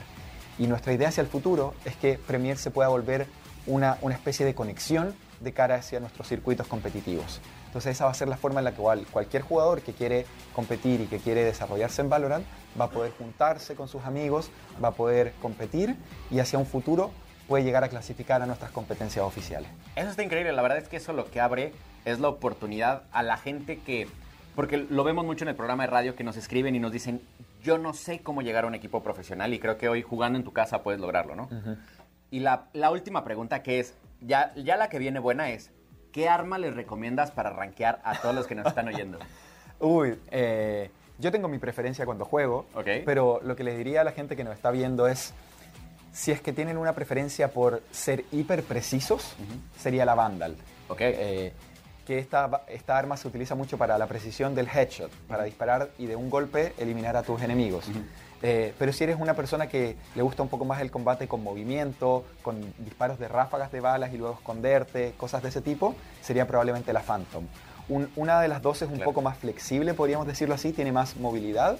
Y 0.57 0.67
nuestra 0.67 0.93
idea 0.93 1.09
hacia 1.09 1.21
el 1.21 1.27
futuro 1.27 1.75
es 1.85 1.95
que 1.95 2.17
Premier 2.17 2.57
se 2.57 2.71
pueda 2.71 2.89
volver 2.89 3.27
una, 3.67 3.97
una 4.01 4.15
especie 4.15 4.45
de 4.45 4.55
conexión 4.55 5.13
de 5.39 5.53
cara 5.53 5.75
hacia 5.75 5.99
nuestros 5.99 6.27
circuitos 6.27 6.65
competitivos. 6.67 7.39
Entonces 7.71 7.95
esa 7.95 8.03
va 8.03 8.11
a 8.11 8.13
ser 8.13 8.27
la 8.27 8.35
forma 8.35 8.59
en 8.59 8.65
la 8.65 8.73
cual 8.73 9.05
cualquier 9.09 9.43
jugador 9.43 9.81
que 9.81 9.93
quiere 9.93 10.25
competir 10.53 10.99
y 10.99 11.05
que 11.05 11.19
quiere 11.19 11.45
desarrollarse 11.45 12.01
en 12.01 12.09
Valorant 12.09 12.45
va 12.77 12.85
a 12.85 12.89
poder 12.89 13.13
juntarse 13.17 13.75
con 13.75 13.87
sus 13.87 14.03
amigos, 14.03 14.51
va 14.83 14.89
a 14.89 14.91
poder 14.91 15.31
competir 15.41 15.95
y 16.29 16.39
hacia 16.39 16.59
un 16.59 16.65
futuro 16.65 17.11
puede 17.47 17.63
llegar 17.63 17.85
a 17.85 17.87
clasificar 17.87 18.41
a 18.41 18.45
nuestras 18.45 18.71
competencias 18.71 19.23
oficiales. 19.23 19.69
Eso 19.95 20.09
está 20.09 20.21
increíble, 20.21 20.51
la 20.51 20.61
verdad 20.61 20.79
es 20.79 20.89
que 20.89 20.97
eso 20.97 21.13
lo 21.13 21.31
que 21.31 21.39
abre 21.39 21.71
es 22.03 22.19
la 22.19 22.27
oportunidad 22.27 23.03
a 23.13 23.23
la 23.23 23.37
gente 23.37 23.79
que, 23.79 24.09
porque 24.53 24.75
lo 24.75 25.05
vemos 25.05 25.23
mucho 25.23 25.45
en 25.45 25.47
el 25.47 25.55
programa 25.55 25.83
de 25.83 25.91
radio 25.91 26.13
que 26.17 26.25
nos 26.25 26.35
escriben 26.35 26.75
y 26.75 26.79
nos 26.79 26.91
dicen, 26.91 27.21
yo 27.63 27.77
no 27.77 27.93
sé 27.93 28.19
cómo 28.19 28.41
llegar 28.41 28.65
a 28.65 28.67
un 28.67 28.75
equipo 28.75 29.01
profesional 29.01 29.53
y 29.53 29.59
creo 29.59 29.77
que 29.77 29.87
hoy 29.87 30.01
jugando 30.01 30.37
en 30.37 30.43
tu 30.43 30.51
casa 30.51 30.83
puedes 30.83 30.99
lograrlo, 30.99 31.37
¿no? 31.37 31.47
Y 32.31 32.41
la, 32.41 32.65
la 32.73 32.91
última 32.91 33.23
pregunta 33.23 33.63
que 33.63 33.79
es, 33.79 33.93
ya, 34.19 34.53
ya 34.55 34.75
la 34.75 34.89
que 34.89 34.99
viene 34.99 35.19
buena 35.19 35.51
es, 35.51 35.71
¿qué 36.11 36.29
arma 36.29 36.57
les 36.57 36.75
recomiendas 36.75 37.31
para 37.31 37.49
rankear 37.51 38.01
a 38.03 38.19
todos 38.21 38.35
los 38.35 38.47
que 38.47 38.55
nos 38.55 38.67
están 38.67 38.87
oyendo? 38.87 39.19
Uy, 39.79 40.19
eh, 40.29 40.89
yo 41.17 41.31
tengo 41.31 41.47
mi 41.47 41.57
preferencia 41.57 42.05
cuando 42.05 42.25
juego, 42.25 42.65
Ok. 42.73 42.87
pero 43.05 43.39
lo 43.43 43.55
que 43.55 43.63
les 43.63 43.77
diría 43.77 44.01
a 44.01 44.03
la 44.03 44.11
gente 44.11 44.35
que 44.35 44.43
nos 44.43 44.53
está 44.55 44.71
viendo 44.71 45.07
es, 45.07 45.33
si 46.13 46.31
es 46.31 46.41
que 46.41 46.53
tienen 46.53 46.77
una 46.77 46.93
preferencia 46.93 47.49
por 47.51 47.81
ser 47.91 48.25
hiper 48.31 48.63
precisos, 48.63 49.33
sería 49.79 50.05
la 50.05 50.15
Vandal. 50.15 50.55
Ok. 50.89 51.01
Eh, 51.01 51.53
que 52.05 52.17
esta, 52.17 52.63
esta 52.67 52.97
arma 52.97 53.15
se 53.15 53.27
utiliza 53.27 53.53
mucho 53.55 53.77
para 53.77 53.97
la 53.97 54.07
precisión 54.07 54.55
del 54.55 54.67
headshot, 54.67 55.11
para 55.27 55.43
disparar 55.43 55.91
y 55.99 56.07
de 56.07 56.15
un 56.15 56.29
golpe 56.29 56.73
eliminar 56.79 57.15
a 57.15 57.21
tus 57.23 57.41
enemigos. 57.41 57.85
Eh, 58.43 58.73
pero 58.79 58.91
si 58.91 59.03
eres 59.03 59.17
una 59.19 59.33
persona 59.35 59.67
que 59.67 59.95
le 60.15 60.21
gusta 60.23 60.41
un 60.41 60.49
poco 60.49 60.65
más 60.65 60.81
el 60.81 60.89
combate 60.89 61.27
con 61.27 61.43
movimiento, 61.43 62.25
con 62.41 62.59
disparos 62.79 63.19
de 63.19 63.27
ráfagas 63.27 63.71
de 63.71 63.79
balas 63.81 64.13
y 64.13 64.17
luego 64.17 64.33
esconderte, 64.35 65.13
cosas 65.17 65.43
de 65.43 65.49
ese 65.49 65.61
tipo, 65.61 65.95
sería 66.21 66.47
probablemente 66.47 66.91
la 66.93 67.01
Phantom. 67.01 67.45
Un- 67.89 68.09
una 68.15 68.39
de 68.41 68.47
las 68.47 68.61
dos 68.61 68.81
es 68.81 68.87
un 68.89 68.95
Claro. 68.95 69.05
poco 69.11 69.21
más 69.21 69.37
flexible, 69.37 69.93
podríamos 69.93 70.25
decirlo 70.25 70.55
así, 70.55 70.71
tiene 70.71 70.91
más 70.91 71.17
movilidad, 71.17 71.77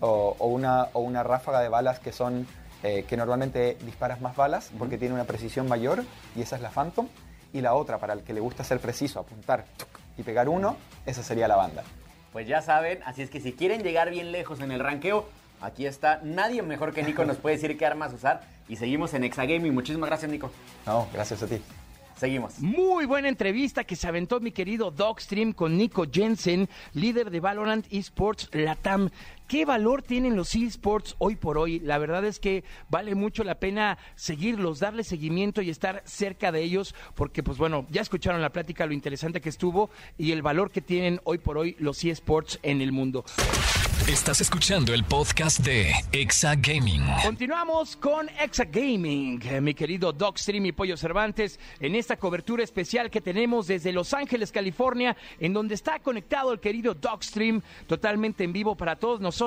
o, 0.00 0.34
o 0.38 0.46
una, 0.46 0.88
o 0.92 1.00
una 1.00 1.22
ráfaga 1.22 1.60
de 1.60 1.68
balas 1.68 1.98
que 2.00 2.12
son 2.12 2.46
eh, 2.84 3.04
que 3.08 3.16
normalmente 3.16 3.76
disparas 3.84 4.20
más 4.20 4.36
balas 4.36 4.70
porque 4.78 4.98
tiene 4.98 5.12
una 5.12 5.24
precisión 5.24 5.66
mayor 5.68 6.04
y 6.36 6.42
esa 6.42 6.54
es 6.56 6.62
la 6.62 6.70
Phantom. 6.70 7.08
Y 7.52 7.60
la 7.62 7.74
otra, 7.74 7.98
para 7.98 8.12
el 8.12 8.22
que 8.22 8.32
le 8.34 8.40
gusta 8.40 8.62
ser 8.62 8.78
preciso, 8.78 9.18
apuntar 9.20 9.64
y 10.16 10.22
pegar 10.22 10.48
uno, 10.48 10.76
esa 11.06 11.22
sería 11.22 11.48
la 11.48 11.56
banda. 11.56 11.82
Pues 12.32 12.46
ya 12.46 12.60
saben, 12.62 13.00
así 13.04 13.22
es 13.22 13.30
que 13.30 13.40
si 13.40 13.52
quieren 13.54 13.82
llegar 13.82 14.10
bien 14.10 14.30
lejos 14.32 14.60
en 14.60 14.70
el 14.70 14.80
ranqueo, 14.80 15.26
aquí 15.60 15.86
está. 15.86 16.20
Nadie 16.22 16.62
mejor 16.62 16.92
que 16.92 17.02
Nico 17.02 17.24
nos 17.24 17.36
puede 17.36 17.56
decir 17.56 17.76
qué 17.76 17.86
armas 17.86 18.12
usar. 18.12 18.42
Y 18.68 18.76
seguimos 18.76 19.14
en 19.14 19.24
Exagaming. 19.24 19.74
Muchísimas 19.74 20.08
gracias, 20.08 20.30
Nico. 20.30 20.50
No, 20.86 21.08
gracias 21.12 21.42
a 21.42 21.46
ti. 21.46 21.60
Seguimos. 22.16 22.58
Muy 22.58 23.06
buena 23.06 23.28
entrevista 23.28 23.84
que 23.84 23.94
se 23.94 24.08
aventó 24.08 24.40
mi 24.40 24.50
querido 24.50 24.90
Dogstream 24.90 25.52
con 25.52 25.78
Nico 25.78 26.04
Jensen, 26.10 26.68
líder 26.92 27.30
de 27.30 27.38
Valorant 27.38 27.86
Esports 27.92 28.48
Latam. 28.52 29.10
¿Qué 29.48 29.64
valor 29.64 30.02
tienen 30.02 30.36
los 30.36 30.54
esports 30.54 31.16
hoy 31.16 31.34
por 31.34 31.56
hoy? 31.56 31.80
La 31.80 31.96
verdad 31.96 32.22
es 32.26 32.38
que 32.38 32.64
vale 32.90 33.14
mucho 33.14 33.44
la 33.44 33.58
pena 33.58 33.96
seguirlos, 34.14 34.78
darle 34.78 35.04
seguimiento 35.04 35.62
y 35.62 35.70
estar 35.70 36.02
cerca 36.04 36.52
de 36.52 36.62
ellos, 36.62 36.94
porque 37.14 37.42
pues 37.42 37.56
bueno, 37.56 37.86
ya 37.88 38.02
escucharon 38.02 38.42
la 38.42 38.52
plática, 38.52 38.84
lo 38.84 38.92
interesante 38.92 39.40
que 39.40 39.48
estuvo 39.48 39.88
y 40.18 40.32
el 40.32 40.42
valor 40.42 40.70
que 40.70 40.82
tienen 40.82 41.18
hoy 41.24 41.38
por 41.38 41.56
hoy 41.56 41.76
los 41.78 42.04
esports 42.04 42.58
en 42.62 42.82
el 42.82 42.92
mundo. 42.92 43.24
Estás 44.06 44.40
escuchando 44.40 44.94
el 44.94 45.04
podcast 45.04 45.60
de 45.60 45.92
Exa 46.12 46.54
Gaming. 46.54 47.02
Continuamos 47.22 47.94
con 47.94 48.26
Exa 48.40 48.64
Gaming, 48.64 49.38
eh, 49.44 49.60
mi 49.60 49.74
querido 49.74 50.14
Dogstream 50.14 50.64
y 50.64 50.72
Pollo 50.72 50.96
Cervantes, 50.96 51.60
en 51.78 51.94
esta 51.94 52.16
cobertura 52.16 52.64
especial 52.64 53.10
que 53.10 53.20
tenemos 53.20 53.66
desde 53.66 53.92
Los 53.92 54.14
Ángeles, 54.14 54.50
California, 54.50 55.14
en 55.40 55.52
donde 55.52 55.74
está 55.74 55.98
conectado 55.98 56.54
el 56.54 56.60
querido 56.60 56.94
Dogstream, 56.94 57.60
totalmente 57.86 58.44
en 58.44 58.54
vivo 58.54 58.76
para 58.76 58.96
todos 58.96 59.20
nosotros, 59.20 59.37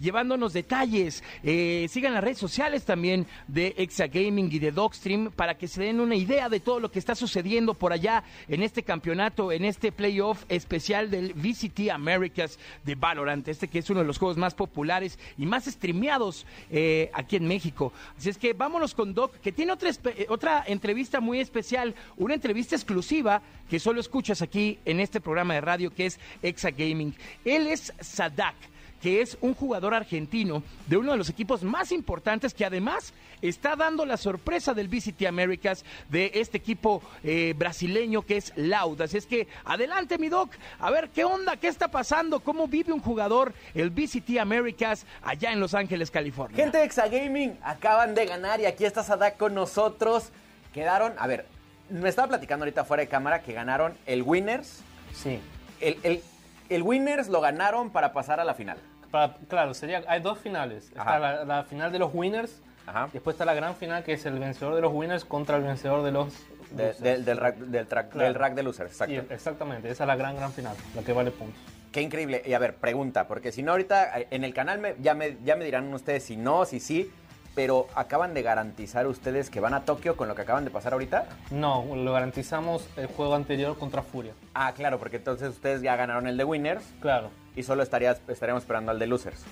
llevándonos 0.00 0.52
detalles. 0.52 1.22
Eh, 1.42 1.86
sigan 1.90 2.14
las 2.14 2.24
redes 2.24 2.38
sociales 2.38 2.84
también 2.84 3.26
de 3.48 3.74
Exa 3.76 4.06
Gaming 4.06 4.48
y 4.52 4.58
de 4.58 4.72
Dogstream 4.72 5.30
para 5.30 5.56
que 5.56 5.68
se 5.68 5.82
den 5.82 6.00
una 6.00 6.14
idea 6.14 6.48
de 6.48 6.60
todo 6.60 6.80
lo 6.80 6.90
que 6.90 6.98
está 6.98 7.14
sucediendo 7.14 7.74
por 7.74 7.92
allá 7.92 8.24
en 8.48 8.62
este 8.62 8.82
campeonato, 8.82 9.52
en 9.52 9.64
este 9.64 9.92
playoff 9.92 10.44
especial 10.48 11.10
del 11.10 11.34
VCT 11.34 11.90
Americas 11.90 12.58
de 12.84 12.94
Valorant, 12.94 13.46
este 13.48 13.68
que 13.68 13.80
es 13.80 13.90
uno 13.90 14.00
de 14.00 14.06
los 14.06 14.18
juegos 14.18 14.36
más 14.36 14.54
populares 14.54 15.18
y 15.36 15.46
más 15.46 15.64
streameados 15.64 16.46
eh, 16.70 17.10
aquí 17.12 17.36
en 17.36 17.46
México. 17.46 17.92
Así 18.16 18.28
es 18.28 18.38
que 18.38 18.52
vámonos 18.52 18.94
con 18.94 19.14
Doc, 19.14 19.34
que 19.40 19.52
tiene 19.52 19.72
otra, 19.72 19.90
eh, 19.90 20.26
otra 20.28 20.64
entrevista 20.66 21.20
muy 21.20 21.40
especial, 21.40 21.94
una 22.16 22.34
entrevista 22.34 22.76
exclusiva 22.76 23.42
que 23.68 23.78
solo 23.78 24.00
escuchas 24.00 24.42
aquí 24.42 24.78
en 24.84 25.00
este 25.00 25.20
programa 25.20 25.54
de 25.54 25.60
radio 25.60 25.92
que 25.92 26.06
es 26.06 26.20
Exa 26.42 26.70
Gaming. 26.70 27.14
Él 27.44 27.66
es 27.66 27.92
Sadak 28.00 28.73
que 29.02 29.20
es 29.20 29.36
un 29.40 29.54
jugador 29.54 29.94
argentino 29.94 30.62
de 30.86 30.96
uno 30.96 31.12
de 31.12 31.18
los 31.18 31.28
equipos 31.28 31.62
más 31.62 31.92
importantes 31.92 32.54
que 32.54 32.64
además 32.64 33.12
está 33.42 33.76
dando 33.76 34.06
la 34.06 34.16
sorpresa 34.16 34.72
del 34.72 34.88
VCT 34.88 35.26
Americas 35.26 35.84
de 36.08 36.30
este 36.34 36.56
equipo 36.56 37.02
eh, 37.22 37.54
brasileño 37.56 38.22
que 38.22 38.38
es 38.38 38.52
Lauda. 38.56 39.04
Así 39.04 39.18
es 39.18 39.26
que 39.26 39.46
adelante, 39.64 40.18
mi 40.18 40.28
doc, 40.28 40.50
a 40.78 40.90
ver 40.90 41.10
qué 41.10 41.24
onda, 41.24 41.56
qué 41.56 41.68
está 41.68 41.88
pasando, 41.88 42.40
cómo 42.40 42.66
vive 42.66 42.92
un 42.92 43.00
jugador 43.00 43.52
el 43.74 43.90
VCT 43.90 44.38
Americas 44.38 45.04
allá 45.22 45.52
en 45.52 45.60
Los 45.60 45.74
Ángeles, 45.74 46.10
California. 46.10 46.56
Gente 46.56 46.78
de 46.78 46.84
Exagaming, 46.84 47.58
acaban 47.62 48.14
de 48.14 48.26
ganar 48.26 48.60
y 48.60 48.66
aquí 48.66 48.84
está 48.84 49.02
Sadak 49.02 49.36
con 49.36 49.54
nosotros. 49.54 50.30
Quedaron, 50.72 51.12
a 51.18 51.26
ver, 51.26 51.46
me 51.90 52.08
estaba 52.08 52.28
platicando 52.28 52.64
ahorita 52.64 52.84
fuera 52.84 53.02
de 53.02 53.08
cámara 53.08 53.42
que 53.42 53.52
ganaron 53.52 53.94
el 54.06 54.22
Winners. 54.22 54.80
Sí. 55.12 55.38
El, 55.80 55.98
el, 56.02 56.22
el 56.68 56.82
Winners 56.82 57.28
lo 57.28 57.40
ganaron 57.40 57.90
para 57.90 58.12
pasar 58.12 58.40
a 58.40 58.44
la 58.44 58.54
final. 58.54 58.78
Para- 59.10 59.34
claro, 59.48 59.74
sería, 59.74 60.02
hay 60.08 60.20
dos 60.20 60.38
finales. 60.38 60.90
Ajá. 60.96 61.16
Está 61.16 61.18
la, 61.18 61.44
la 61.44 61.64
final 61.64 61.92
de 61.92 61.98
los 61.98 62.12
winners, 62.14 62.60
Ajá. 62.86 63.08
después 63.12 63.34
está 63.34 63.44
la 63.44 63.54
gran 63.54 63.76
final 63.76 64.02
que 64.04 64.14
es 64.14 64.26
el 64.26 64.38
vencedor 64.38 64.74
de 64.74 64.80
los 64.80 64.92
winners 64.92 65.24
contra 65.24 65.56
el 65.56 65.62
vencedor 65.62 66.02
de 66.02 66.10
los... 66.12 66.32
De- 66.70 66.86
losers. 66.88 67.00
del, 67.02 67.24
del, 67.24 67.36
rack, 67.36 67.56
del, 67.58 67.86
track- 67.86 68.08
Claro. 68.10 68.24
del 68.26 68.34
rack 68.34 68.54
de 68.54 68.62
losers, 68.64 68.90
exacto. 68.90 69.14
Sí, 69.14 69.26
exactamente, 69.30 69.88
esa 69.90 70.04
es 70.04 70.08
la 70.08 70.16
gran, 70.16 70.34
gran 70.34 70.50
final, 70.52 70.74
la 70.96 71.02
que 71.02 71.12
vale 71.12 71.30
puntos. 71.30 71.60
Qué 71.92 72.00
increíble. 72.02 72.42
Y 72.44 72.52
a 72.54 72.58
ver, 72.58 72.74
pregunta, 72.74 73.28
porque 73.28 73.52
si 73.52 73.62
no 73.62 73.70
ahorita 73.70 74.18
eh, 74.18 74.26
en 74.32 74.42
el 74.42 74.52
canal 74.52 74.80
me- 74.80 74.96
ya, 75.00 75.14
me, 75.14 75.36
ya 75.44 75.54
me 75.54 75.64
dirán 75.64 75.92
ustedes 75.94 76.24
si 76.24 76.36
no, 76.36 76.64
si 76.64 76.80
sí, 76.80 77.12
pero 77.54 77.86
acaban 77.94 78.34
de 78.34 78.42
garantizar 78.42 79.06
ustedes 79.06 79.48
que 79.50 79.60
van 79.60 79.74
a 79.74 79.84
Tokio 79.84 80.16
con 80.16 80.28
lo 80.28 80.34
que 80.34 80.42
acaban 80.42 80.64
de 80.64 80.70
pasar 80.70 80.92
ahorita. 80.92 81.26
No, 81.50 81.84
lo 81.94 82.12
garantizamos 82.12 82.88
el 82.96 83.06
juego 83.06 83.34
anterior 83.34 83.78
contra 83.78 84.02
Furia. 84.02 84.32
Ah, 84.54 84.72
claro, 84.74 84.98
porque 84.98 85.16
entonces 85.16 85.48
ustedes 85.50 85.80
ya 85.82 85.94
ganaron 85.96 86.26
el 86.26 86.36
de 86.36 86.44
Winners 86.44 86.84
Claro, 87.00 87.30
y 87.54 87.62
solo 87.62 87.82
estarías, 87.82 88.20
estaríamos 88.28 88.62
esperando 88.64 88.90
al 88.90 88.98
de 88.98 89.06
Losers. 89.06 89.42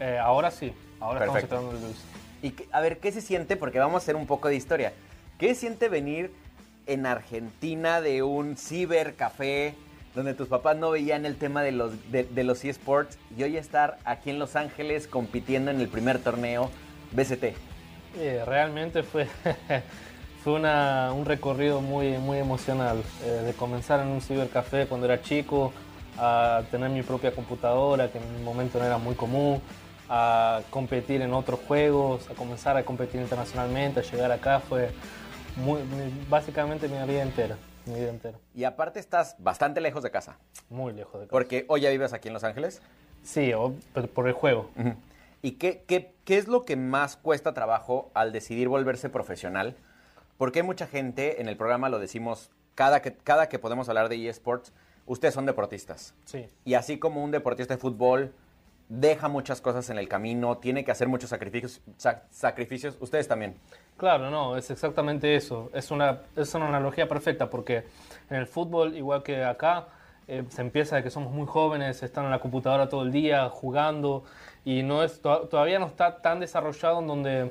eh, 0.00 0.18
ahora 0.18 0.50
sí, 0.50 0.74
ahora 1.00 1.20
Perfecto. 1.20 1.44
estamos 1.56 1.64
entrando 1.64 1.70
en 1.70 1.76
el 1.76 1.82
dulce. 1.82 2.02
Y 2.42 2.50
que- 2.50 2.68
a 2.72 2.80
ver, 2.80 2.98
¿qué 2.98 3.12
se 3.12 3.20
siente? 3.22 3.56
Porque 3.56 3.78
vamos 3.78 3.94
a 3.94 3.98
hacer 3.98 4.16
un 4.16 4.26
poco 4.26 4.48
de 4.48 4.56
historia. 4.56 4.92
¿Qué 5.38 5.54
siente 5.54 5.88
venir 5.88 6.32
en 6.86 7.06
Argentina 7.06 8.00
de 8.02 8.22
un 8.22 8.56
cibercafé 8.56 9.74
donde 10.14 10.32
tus 10.34 10.48
papás 10.48 10.76
no 10.76 10.90
veían 10.90 11.26
el 11.26 11.36
tema 11.36 11.62
de 11.62 11.72
los, 11.72 12.10
de, 12.10 12.24
de 12.24 12.44
los 12.44 12.64
eSports 12.64 13.18
y 13.36 13.42
hoy 13.42 13.56
estar 13.58 13.98
aquí 14.04 14.30
en 14.30 14.38
Los 14.38 14.56
Ángeles 14.56 15.06
compitiendo 15.08 15.70
en 15.70 15.80
el 15.80 15.88
primer 15.88 16.18
torneo 16.18 16.70
BCT? 17.12 17.54
Eh, 18.18 18.42
realmente 18.46 19.02
fue, 19.02 19.26
fue 20.42 20.54
una- 20.54 21.12
un 21.12 21.24
recorrido 21.24 21.80
muy, 21.80 22.18
muy 22.18 22.38
emocional. 22.38 23.02
eh, 23.24 23.30
de 23.46 23.52
comenzar 23.54 24.00
en 24.00 24.08
un 24.08 24.20
cibercafé 24.20 24.86
cuando 24.86 25.06
era 25.06 25.20
chico, 25.22 25.72
a 26.18 26.62
tener 26.70 26.88
mi 26.90 27.02
propia 27.02 27.30
computadora, 27.32 28.10
que 28.10 28.18
en 28.18 28.24
un 28.24 28.44
momento 28.44 28.78
no 28.78 28.84
era 28.86 28.96
muy 28.98 29.14
común, 29.14 29.60
a 30.08 30.62
competir 30.70 31.20
en 31.20 31.34
otros 31.34 31.60
juegos, 31.66 32.30
a 32.30 32.34
comenzar 32.34 32.76
a 32.76 32.84
competir 32.84 33.20
internacionalmente, 33.20 34.00
a 34.00 34.02
llegar 34.02 34.32
acá, 34.32 34.60
fue 34.60 34.90
muy, 35.56 35.80
básicamente 36.30 36.88
mi 36.88 36.96
vida 37.06 37.22
entera. 37.22 37.56
Mi 37.86 37.94
vida 37.94 38.08
entera. 38.10 38.38
Y 38.54 38.64
aparte 38.64 38.98
estás 38.98 39.36
bastante 39.38 39.80
lejos 39.80 40.02
de 40.02 40.10
casa, 40.10 40.36
Muy 40.70 40.92
lejos 40.94 41.14
de 41.20 41.26
casa. 41.26 41.30
porque 41.30 41.64
hoy 41.68 41.82
ya 41.82 41.90
vives 41.90 42.12
aquí 42.14 42.28
en 42.28 42.34
Los 42.34 42.44
Ángeles. 42.44 42.80
Sí, 43.22 43.52
por 44.14 44.26
el 44.28 44.32
juego. 44.34 44.70
¿Y 45.46 45.52
qué, 45.52 45.84
qué, 45.86 46.12
qué 46.24 46.38
es 46.38 46.48
lo 46.48 46.64
que 46.64 46.74
más 46.74 47.16
cuesta 47.16 47.54
trabajo 47.54 48.10
al 48.14 48.32
decidir 48.32 48.66
volverse 48.66 49.08
profesional? 49.08 49.76
Porque 50.38 50.58
hay 50.58 50.66
mucha 50.66 50.88
gente, 50.88 51.40
en 51.40 51.46
el 51.48 51.56
programa 51.56 51.88
lo 51.88 52.00
decimos, 52.00 52.50
cada 52.74 53.00
que, 53.00 53.14
cada 53.14 53.48
que 53.48 53.60
podemos 53.60 53.88
hablar 53.88 54.08
de 54.08 54.28
eSports, 54.28 54.72
ustedes 55.06 55.34
son 55.34 55.46
deportistas. 55.46 56.14
Sí. 56.24 56.48
Y 56.64 56.74
así 56.74 56.98
como 56.98 57.22
un 57.22 57.30
deportista 57.30 57.74
de 57.74 57.78
fútbol 57.78 58.34
deja 58.88 59.28
muchas 59.28 59.60
cosas 59.60 59.88
en 59.88 59.98
el 59.98 60.08
camino, 60.08 60.58
tiene 60.58 60.84
que 60.84 60.90
hacer 60.90 61.06
muchos 61.06 61.30
sacrificios, 61.30 61.80
sac- 61.96 62.22
sacrificios 62.30 62.96
ustedes 62.98 63.28
también. 63.28 63.54
Claro, 63.96 64.30
no, 64.32 64.56
es 64.56 64.72
exactamente 64.72 65.36
eso. 65.36 65.70
Es 65.72 65.92
una, 65.92 66.22
es 66.34 66.52
una 66.56 66.66
analogía 66.66 67.08
perfecta 67.08 67.48
porque 67.48 67.84
en 68.30 68.36
el 68.38 68.48
fútbol, 68.48 68.96
igual 68.96 69.22
que 69.22 69.44
acá, 69.44 69.86
eh, 70.28 70.44
se 70.48 70.60
empieza 70.62 70.96
de 70.96 71.02
que 71.02 71.10
somos 71.10 71.32
muy 71.32 71.46
jóvenes, 71.46 72.02
están 72.02 72.24
en 72.24 72.30
la 72.30 72.38
computadora 72.38 72.88
todo 72.88 73.02
el 73.02 73.12
día 73.12 73.48
jugando 73.48 74.24
y 74.64 74.82
no 74.82 75.02
es, 75.02 75.20
to- 75.20 75.48
todavía 75.48 75.78
no 75.78 75.86
está 75.86 76.18
tan 76.18 76.40
desarrollado 76.40 77.00
en 77.00 77.06
donde 77.06 77.50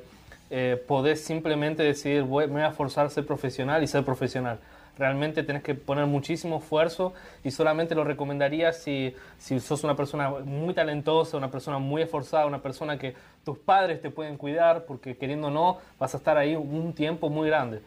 eh, 0.50 0.84
podés 0.88 1.24
simplemente 1.24 1.84
decidir, 1.84 2.24
voy, 2.24 2.48
me 2.48 2.54
voy 2.54 2.64
a 2.64 2.72
forzar 2.72 3.06
a 3.06 3.10
ser 3.10 3.26
profesional 3.26 3.84
y 3.84 3.88
ser 3.88 4.04
profesional. 4.04 4.60
Realmente 4.98 5.44
tenés 5.44 5.62
que 5.62 5.76
poner 5.76 6.06
muchísimo 6.06 6.60
esfuerzo 6.60 7.14
y 7.44 7.52
solamente 7.52 7.96
lo 7.96 8.06
recomendaría 8.06 8.72
si, 8.72 9.14
si 9.38 9.60
sos 9.60 9.84
una 9.84 9.96
persona 9.96 10.30
muy 10.30 10.74
talentosa, 10.74 11.36
una 11.36 11.52
persona 11.52 11.80
muy 11.80 12.02
esforzada, 12.02 12.46
una 12.46 12.62
persona 12.62 12.98
que 12.98 13.14
tus 13.44 13.58
padres 13.58 14.02
te 14.02 14.10
pueden 14.10 14.38
cuidar, 14.38 14.86
porque 14.86 15.18
queriendo 15.18 15.48
o 15.48 15.52
no, 15.52 15.80
vas 16.00 16.14
a 16.14 16.18
estar 16.18 16.38
ahí 16.38 16.56
un 16.56 16.94
tiempo 16.94 17.30
muy 17.30 17.48
grande. 17.50 17.82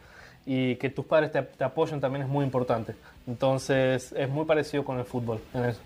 Y 0.45 0.75
que 0.75 0.89
tus 0.91 1.03
padres 1.05 1.31
te, 1.31 1.41
te 1.41 1.63
apoyen 1.63 1.99
también 1.99 2.23
es 2.23 2.29
muy 2.29 2.45
importante. 2.45 2.93
Entonces 3.29 4.11
es 4.13 4.27
muy 4.27 4.45
parecido 4.45 4.83
con 4.83 4.97
el 4.97 5.05
fútbol 5.05 5.39
en 5.53 5.65
eso. 5.65 5.81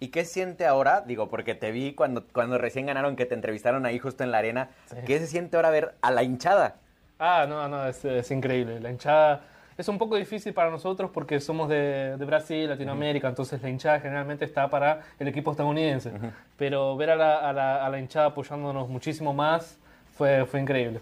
¿Y 0.00 0.08
qué 0.08 0.24
siente 0.24 0.64
ahora? 0.64 1.02
Digo, 1.02 1.28
porque 1.28 1.54
te 1.54 1.70
vi 1.70 1.92
cuando, 1.92 2.24
cuando 2.32 2.56
recién 2.56 2.86
ganaron 2.86 3.16
que 3.16 3.26
te 3.26 3.34
entrevistaron 3.34 3.84
ahí 3.84 3.98
justo 3.98 4.24
en 4.24 4.30
la 4.30 4.38
arena. 4.38 4.70
Sí. 4.86 4.96
¿Qué 5.06 5.18
se 5.18 5.26
siente 5.26 5.56
ahora 5.56 5.68
ver 5.68 5.94
a 6.00 6.10
la 6.10 6.22
hinchada? 6.22 6.76
Ah, 7.18 7.44
no, 7.46 7.68
no, 7.68 7.86
es, 7.86 8.02
es 8.04 8.30
increíble. 8.30 8.80
La 8.80 8.90
hinchada 8.90 9.42
es 9.76 9.88
un 9.88 9.98
poco 9.98 10.16
difícil 10.16 10.54
para 10.54 10.70
nosotros 10.70 11.10
porque 11.12 11.38
somos 11.38 11.68
de, 11.68 12.16
de 12.16 12.24
Brasil, 12.24 12.66
Latinoamérica, 12.66 13.28
entonces 13.28 13.60
la 13.60 13.68
hinchada 13.68 14.00
generalmente 14.00 14.46
está 14.46 14.68
para 14.68 15.02
el 15.18 15.28
equipo 15.28 15.50
estadounidense. 15.50 16.12
Pero 16.56 16.96
ver 16.96 17.10
a 17.10 17.16
la, 17.16 17.36
a, 17.36 17.52
la, 17.52 17.84
a 17.84 17.90
la 17.90 17.98
hinchada 17.98 18.28
apoyándonos 18.28 18.88
muchísimo 18.88 19.34
más 19.34 19.78
fue, 20.14 20.46
fue 20.46 20.60
increíble. 20.60 21.00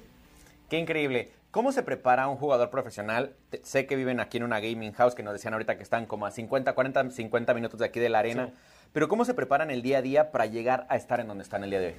Qué 0.69 0.79
increíble. 0.79 1.31
¿Cómo 1.55 1.71
se 1.71 1.85
prepara 1.85 2.27
un 2.27 2.37
jugador 2.37 2.69
profesional? 2.69 3.37
Te- 3.49 3.61
sé 3.65 3.87
que 3.87 3.95
viven 3.95 4.19
aquí 4.19 4.39
en 4.39 4.43
una 4.43 4.59
gaming 4.59 4.91
house, 4.93 5.15
que 5.15 5.23
nos 5.23 5.35
decían 5.35 5.53
ahorita 5.55 5.77
que 5.77 5.85
están 5.85 6.05
como 6.05 6.27
a 6.27 6.33
50, 6.33 6.73
40, 6.75 7.11
50 7.11 7.55
minutos 7.55 7.79
de 7.79 7.87
aquí 7.87 8.01
de 8.01 8.09
la 8.09 8.19
arena. 8.19 8.51
Pero 8.93 9.07
¿cómo 9.07 9.25
se 9.25 9.35
preparan 9.35 9.71
el 9.71 9.81
día 9.81 9.99
a 9.99 10.03
día 10.03 10.33
para 10.33 10.47
llegar 10.47 10.85
a 10.89 10.97
estar 10.97 11.21
en 11.21 11.29
donde 11.29 11.45
están 11.45 11.63
el 11.63 11.71
día 11.71 11.79
de 11.79 11.87
hoy? 11.87 11.95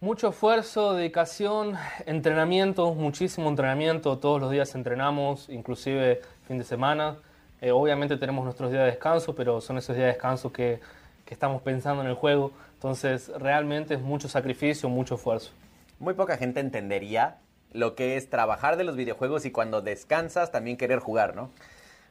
Mucho 0.00 0.28
esfuerzo, 0.28 0.94
dedicación, 0.94 1.74
entrenamiento, 2.06 2.94
muchísimo 2.94 3.48
entrenamiento. 3.48 4.16
Todos 4.18 4.40
los 4.40 4.52
días 4.52 4.72
entrenamos, 4.76 5.48
inclusive 5.48 6.20
fin 6.46 6.58
de 6.58 6.62
semana. 6.62 7.16
Eh, 7.60 7.72
obviamente 7.72 8.16
tenemos 8.16 8.44
nuestros 8.44 8.70
días 8.70 8.84
de 8.84 8.90
descanso, 8.92 9.34
pero 9.34 9.60
son 9.60 9.78
esos 9.78 9.96
días 9.96 10.06
de 10.06 10.12
descanso 10.12 10.52
que, 10.52 10.78
que 11.24 11.34
estamos 11.34 11.62
pensando 11.62 12.00
en 12.02 12.08
el 12.10 12.14
juego. 12.14 12.52
Entonces, 12.74 13.26
realmente 13.38 13.94
es 13.94 14.00
mucho 14.00 14.28
sacrificio, 14.28 14.88
mucho 14.88 15.16
esfuerzo. 15.16 15.50
Muy 15.98 16.14
poca 16.14 16.36
gente 16.36 16.60
entendería 16.60 17.38
lo 17.72 17.94
que 17.94 18.16
es 18.16 18.30
trabajar 18.30 18.76
de 18.76 18.84
los 18.84 18.96
videojuegos 18.96 19.44
y 19.44 19.50
cuando 19.50 19.80
descansas 19.82 20.50
también 20.50 20.76
querer 20.76 20.98
jugar, 21.00 21.34
¿no? 21.36 21.50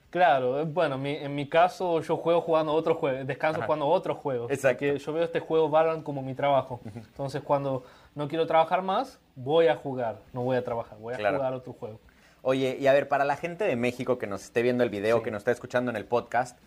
Claro, 0.09 0.61
eh, 0.61 0.63
bueno, 0.63 0.97
mi- 0.97 1.15
en 1.17 1.35
mi 1.35 1.49
caso 1.49 1.99
yo 2.01 2.15
juego 2.17 2.39
jugando 2.41 2.71
otros 2.73 2.97
juegos, 2.97 3.27
descanso 3.27 3.61
jugando 3.61 3.87
otros 3.87 4.17
juegos. 4.17 4.49
Exacto. 4.51 4.85
Porque 4.85 4.99
yo 4.99 5.13
veo 5.13 5.23
este 5.23 5.39
juego 5.41 5.69
Valorant 5.69 6.03
como 6.03 6.21
mi 6.21 6.33
trabajo. 6.33 6.79
Entonces 6.95 7.41
cuando 7.41 7.83
no 8.15 8.27
quiero 8.29 8.47
trabajar 8.47 8.81
más, 8.81 9.19
voy 9.35 9.67
a 9.67 9.75
jugar, 9.75 10.19
no 10.31 10.43
voy 10.43 10.55
a 10.55 10.63
trabajar, 10.63 10.97
voy 10.97 11.13
a 11.13 11.17
Claro. 11.17 11.37
jugar 11.37 11.53
otro 11.53 11.73
juego. 11.73 11.99
Oye, 12.41 12.77
y 12.79 12.87
a 12.87 12.93
ver, 12.93 13.09
para 13.09 13.25
la 13.25 13.35
gente 13.35 13.65
de 13.65 13.75
México 13.75 14.17
que 14.17 14.27
nos 14.27 14.43
esté 14.43 14.61
viendo 14.61 14.83
el 14.83 14.89
video, 14.89 15.17
Sí. 15.17 15.23
que 15.23 15.31
nos 15.31 15.39
está 15.41 15.51
escuchando 15.51 15.91
en 15.91 15.97
el 15.97 16.05
podcast, 16.05 16.57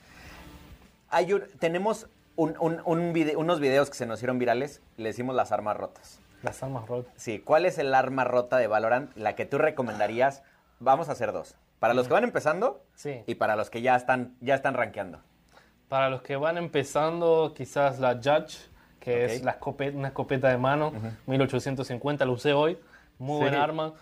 hay 1.09 1.33
un- 1.33 1.45
tenemos 1.59 2.09
un- 2.37 2.55
un- 2.61 2.83
unos 2.85 3.61
videos 3.61 3.89
que 3.89 3.97
se 3.97 4.05
nos 4.07 4.19
hicieron 4.19 4.39
virales, 4.39 4.83
le 4.99 5.09
decimos 5.09 5.35
las 5.35 5.51
armas 5.53 5.77
rotas. 5.79 6.20
Las 6.43 6.63
armas 6.63 6.89
rotas. 6.89 7.13
Sí, 7.17 7.39
¿cuál 7.41 7.67
es 7.67 7.79
el 7.79 7.95
arma 7.95 8.25
rota 8.25 8.57
de 8.57 8.67
Valorant? 8.67 9.15
La 9.17 9.35
que 9.35 9.45
tú 9.47 9.59
recomendarías. 9.59 10.43
Vamos 10.79 11.09
a 11.09 11.13
hacer 11.13 11.33
dos. 11.33 11.55
Para 11.79 11.95
los 11.95 12.07
que 12.09 12.15
van 12.15 12.25
empezando 12.25 12.83
Sí. 12.95 13.23
y 13.27 13.35
para 13.35 13.57
los 13.57 13.71
que 13.71 13.83
ya 13.83 13.97
están, 13.97 14.35
ya 14.41 14.55
están 14.55 14.75
rankeando. 14.75 15.19
Para 15.89 16.09
los 16.09 16.23
que 16.23 16.37
van 16.37 16.57
empezando, 16.57 17.53
quizás 17.55 17.99
la 17.99 18.15
Judge, 18.15 18.59
que 19.01 19.25
Ok. 19.25 19.31
es 19.31 19.43
la 19.45 19.59
escope- 19.59 19.95
una 19.95 20.09
escopeta 20.09 20.49
de 20.49 20.57
mano, 20.59 20.93
1850, 21.27 22.25
la 22.25 22.33
usé 22.33 22.53
hoy, 22.53 22.79
muy 23.19 23.37
Sí. 23.39 23.43
buen 23.43 23.55
arma. 23.55 23.93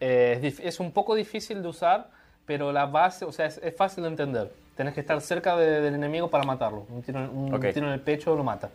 Eh, 0.00 0.38
es, 0.42 0.60
es 0.60 0.80
un 0.80 0.92
poco 0.92 1.14
difícil 1.14 1.62
de 1.62 1.68
usar, 1.68 2.10
pero 2.44 2.70
la 2.72 2.86
base, 2.86 3.24
o 3.24 3.32
sea, 3.32 3.46
es, 3.46 3.58
es 3.58 3.74
fácil 3.76 4.02
de 4.04 4.10
entender. 4.10 4.52
Tenés 4.76 4.94
que 4.94 5.00
estar 5.00 5.20
cerca 5.20 5.56
de- 5.56 5.80
del 5.80 5.94
enemigo 5.94 6.28
para 6.30 6.44
matarlo. 6.44 6.86
Un 6.88 7.02
tiro, 7.02 7.18
un 7.30 7.52
Ok. 7.54 7.66
tiro 7.72 7.86
en 7.86 7.92
el 7.92 8.00
pecho 8.00 8.34
lo 8.36 8.44
mata. 8.44 8.70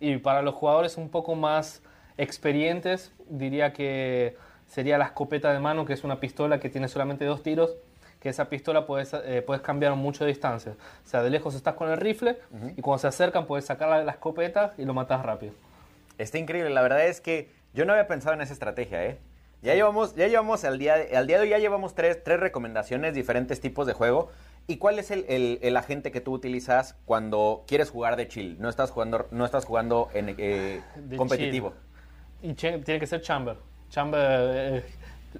Y 0.00 0.16
para 0.18 0.42
los 0.42 0.54
jugadores 0.54 0.96
un 0.96 1.08
poco 1.08 1.34
más 1.34 1.80
experientes, 2.18 3.12
diría 3.28 3.72
que 3.72 4.36
sería 4.66 4.98
la 4.98 5.06
escopeta 5.06 5.52
de 5.52 5.58
mano, 5.60 5.84
que 5.84 5.92
es 5.92 6.04
una 6.04 6.20
pistola 6.20 6.60
que 6.60 6.68
tiene 6.68 6.88
solamente 6.88 7.24
dos 7.24 7.42
tiros, 7.42 7.74
que 8.20 8.28
esa 8.30 8.48
pistola 8.48 8.86
puedes, 8.86 9.12
eh, 9.12 9.42
puedes 9.42 9.62
cambiar 9.62 9.94
mucho 9.96 10.24
de 10.24 10.28
distancia. 10.28 10.72
O 11.04 11.08
sea, 11.08 11.22
de 11.22 11.30
lejos 11.30 11.54
estás 11.54 11.74
con 11.74 11.90
el 11.90 11.98
rifle 11.98 12.38
y 12.76 12.80
cuando 12.80 12.98
se 12.98 13.06
acercan 13.08 13.46
puedes 13.46 13.66
sacar 13.66 13.88
la, 13.90 14.02
la 14.02 14.12
escopeta 14.12 14.72
y 14.78 14.84
lo 14.84 14.94
matas 14.94 15.22
rápido. 15.24 15.52
Está 16.16 16.38
increíble. 16.38 16.70
La 16.70 16.80
verdad 16.82 17.04
es 17.06 17.20
que 17.20 17.50
yo 17.74 17.84
no 17.84 17.92
había 17.92 18.06
pensado 18.06 18.34
en 18.34 18.40
esa 18.40 18.52
estrategia, 18.54 19.04
¿eh? 19.04 19.18
Ya 19.62 19.74
llevamos, 19.74 20.14
ya 20.14 20.26
llevamos 20.28 20.62
al 20.64 20.78
día, 20.78 20.96
de, 20.96 21.16
al 21.16 21.26
día 21.26 21.38
de 21.38 21.44
hoy 21.44 21.48
ya 21.50 21.58
llevamos 21.58 21.94
tres, 21.94 22.22
tres 22.22 22.38
recomendaciones, 22.38 23.14
diferentes 23.14 23.60
tipos 23.60 23.86
de 23.86 23.94
juego. 23.94 24.30
¿Y 24.66 24.76
cuál 24.76 24.98
es 24.98 25.10
el, 25.10 25.24
el- 25.28 25.58
el 25.62 25.76
agente 25.76 26.10
que 26.10 26.20
tú 26.20 26.32
utilizas 26.32 26.96
cuando 27.06 27.64
quieres 27.66 27.90
jugar 27.90 28.16
de 28.16 28.28
chill? 28.28 28.56
No 28.60 28.68
estás 28.68 28.90
jugando, 28.90 29.26
no 29.30 29.44
estás 29.44 29.64
jugando 29.64 30.08
en 30.14 30.34
eh, 30.38 30.80
competitivo. 31.16 31.72
Y 32.44 32.52
tiene 32.52 33.00
que 33.00 33.06
ser 33.06 33.22
Chamber. 33.22 33.56
Chamber 33.88 34.20
eh, 34.22 34.84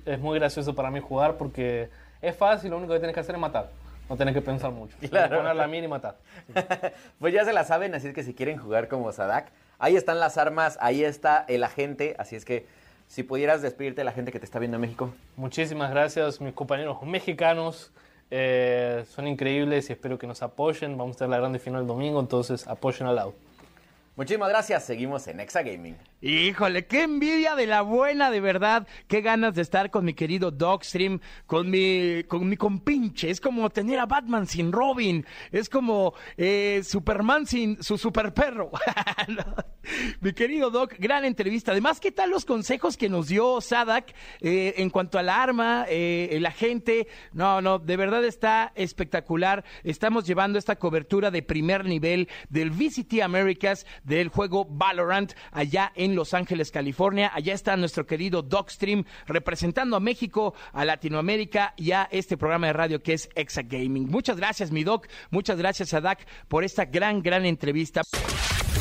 es 0.07 0.19
muy 0.19 0.39
gracioso 0.39 0.75
para 0.75 0.91
mí 0.91 1.01
jugar 1.01 1.37
porque 1.37 1.91
es 2.23 2.35
fácil, 2.35 2.71
lo 2.71 2.79
único 2.79 2.95
que 2.95 2.99
tienes 2.99 3.13
que 3.13 3.21
hacer 3.21 3.35
es 3.35 3.41
matar. 3.43 3.69
No 4.09 4.17
tienes 4.17 4.35
que 4.35 4.41
pensar 4.41 4.71
mucho. 4.71 4.97
Claro. 5.11 5.37
Poner 5.37 5.55
la 5.55 5.67
mira 5.67 5.85
y 5.85 5.89
matar. 5.89 6.17
Pues 7.19 7.35
ya 7.35 7.45
se 7.45 7.53
la 7.53 7.65
saben, 7.65 7.95
así 7.95 8.09
es 8.09 8.15
que 8.15 8.23
si 8.23 8.33
quieren 8.33 8.57
jugar 8.57 8.89
como 8.89 9.13
Sadak, 9.13 9.53
ahí 9.79 9.97
están 9.97 10.19
las 10.19 10.39
armas, 10.39 10.79
ahí 10.81 11.05
está 11.05 11.45
el 11.47 11.63
agente, 11.63 12.17
así 12.19 12.37
es 12.37 12.47
que 12.47 12.67
si 13.07 13.23
pudieras 13.23 13.61
despedirte 13.61 14.01
de 14.01 14.05
la 14.05 14.13
gente 14.13 14.33
que 14.33 14.39
te 14.39 14.47
está 14.47 14.59
viendo 14.59 14.77
en 14.79 14.81
México. 14.81 15.13
Muchísimas 15.37 15.91
gracias, 15.91 16.41
mis 16.41 16.55
compañeros 16.55 17.03
mexicanos. 17.03 17.93
Eh, 18.31 19.05
son 19.11 19.29
increíbles 19.29 19.91
y 19.91 19.93
espero 19.93 20.19
que 20.19 20.27
nos 20.27 20.43
apoyen. 20.43 20.97
Vamos 20.97 21.17
a 21.17 21.19
tener 21.19 21.31
la 21.33 21.37
grande 21.37 21.59
final 21.59 21.83
el 21.83 21.87
domingo, 21.87 22.19
entonces 22.19 22.67
apoyen 22.67 23.07
al 23.09 23.17
lado. 23.17 23.35
Muchísimas 24.17 24.49
gracias, 24.49 24.85
seguimos 24.85 25.27
en 25.27 25.41
Exa 25.41 25.63
Gaming. 25.63 25.97
Híjole, 26.27 26.87
qué 26.87 27.03
envidia 27.03 27.55
de 27.55 27.67
la 27.67 27.83
buena, 27.83 28.31
de 28.31 28.41
verdad. 28.41 28.89
Qué 29.09 29.21
ganas 29.21 29.55
de 29.55 29.61
estar 29.61 29.91
con 29.91 30.07
mi 30.07 30.15
querido 30.15 30.51
Dogstream, 30.51 31.21
con 31.45 31.69
mi, 31.69 32.25
con 32.25 32.49
mi 32.49 32.57
compinche. 32.57 33.29
Es 33.29 33.43
como 33.43 33.69
tener 33.69 33.99
a 33.99 34.07
Batman 34.07 34.47
sin 34.47 34.73
Robin. 34.73 35.27
Es 35.53 35.69
como 35.69 36.15
eh, 36.39 36.81
Superman 36.83 37.47
sin 37.47 37.83
su 37.83 37.99
super 37.99 38.33
perro. 38.33 38.71
No. 39.29 39.45
Mi 40.21 40.33
querido 40.33 40.71
Doc, 40.71 40.95
gran 40.99 41.25
entrevista. 41.25 41.73
Además, 41.73 42.01
¿qué 42.01 42.11
tal 42.11 42.31
los 42.31 42.45
consejos 42.45 42.97
que 42.97 43.09
nos 43.09 43.29
dio 43.29 43.61
Sadak 43.61 44.15
eh, 44.41 44.75
en 44.79 44.91
cuanto 44.91 45.19
al 45.19 45.29
arma, 45.29 45.85
eh, 45.89 46.37
la 46.41 46.51
gente? 46.51 47.07
No, 47.33 47.61
no, 47.61 47.79
de 47.79 47.97
verdad 47.97 48.25
está 48.25 48.73
espectacular. 48.75 49.65
Estamos 49.83 50.27
llevando 50.27 50.59
esta 50.59 50.77
cobertura 50.77 51.31
de 51.31 51.43
primer 51.43 51.85
nivel 51.85 52.29
del 52.49 52.71
VCT 52.71 53.23
Americas 53.23 53.87
del 54.05 54.29
juego 54.29 54.65
Valorant 54.65 55.33
allá 55.53 55.93
en 55.95 56.14
Los 56.15 56.35
Ángeles, 56.35 56.71
California. 56.71 57.31
Allá 57.35 57.55
está 57.55 57.77
nuestro 57.77 58.07
querido 58.07 58.43
Dogstream 58.43 59.05
representando 59.27 59.97
a 59.97 60.01
México, 60.01 60.55
a 60.73 60.85
Latinoamérica 60.85 61.75
y 61.77 61.93
a 61.93 62.09
este 62.11 62.37
programa 62.37 62.69
de 62.69 62.73
radio 62.73 63.03
que 63.03 63.15
es 63.15 63.29
Exa 63.35 63.63
Gaming. 63.63 64.09
Muchas 64.11 64.37
gracias, 64.37 64.71
mi 64.71 64.85
Doc. 64.85 65.07
Muchas 65.31 65.59
gracias, 65.59 65.91
Sadak, 65.91 66.27
por 66.49 66.65
esta 66.65 66.85
gran, 66.85 67.23
gran 67.23 67.45
entrevista. 67.45 68.03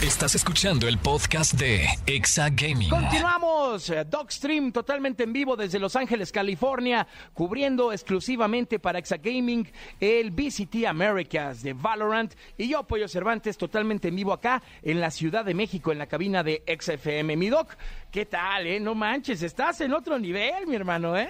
Estás 0.03 0.35
escuchando 0.35 0.89
el 0.89 0.97
podcast 0.97 1.53
de 1.53 1.87
Exa 2.05 2.49
Gaming. 2.49 2.89
Continuamos, 2.89 3.89
eh, 3.89 4.03
Dogstream 4.03 4.73
totalmente 4.73 5.23
en 5.23 5.31
vivo 5.31 5.55
desde 5.55 5.79
Los 5.79 5.95
Ángeles, 5.95 6.33
California, 6.33 7.07
cubriendo 7.33 7.93
exclusivamente 7.93 8.79
para 8.79 8.99
Exagaming 8.99 9.65
el 10.01 10.31
VCT 10.31 10.87
Americas 10.87 11.63
de 11.63 11.71
Valorant 11.71 12.33
y 12.57 12.67
yo, 12.67 12.83
Pollo 12.83 13.07
Cervantes, 13.07 13.57
totalmente 13.57 14.09
en 14.09 14.17
vivo 14.17 14.33
acá 14.33 14.61
en 14.81 14.99
la 14.99 15.09
Ciudad 15.09 15.45
de 15.45 15.53
México, 15.53 15.93
en 15.93 15.99
la 15.99 16.07
cabina 16.07 16.43
de 16.43 16.63
XFM. 16.67 17.37
Mi 17.37 17.47
Doc, 17.47 17.77
¿qué 18.11 18.25
tal, 18.25 18.67
eh? 18.67 18.81
No 18.81 18.95
manches, 18.95 19.41
estás 19.41 19.79
en 19.79 19.93
otro 19.93 20.19
nivel, 20.19 20.67
mi 20.67 20.75
hermano, 20.75 21.17
¿eh? 21.17 21.29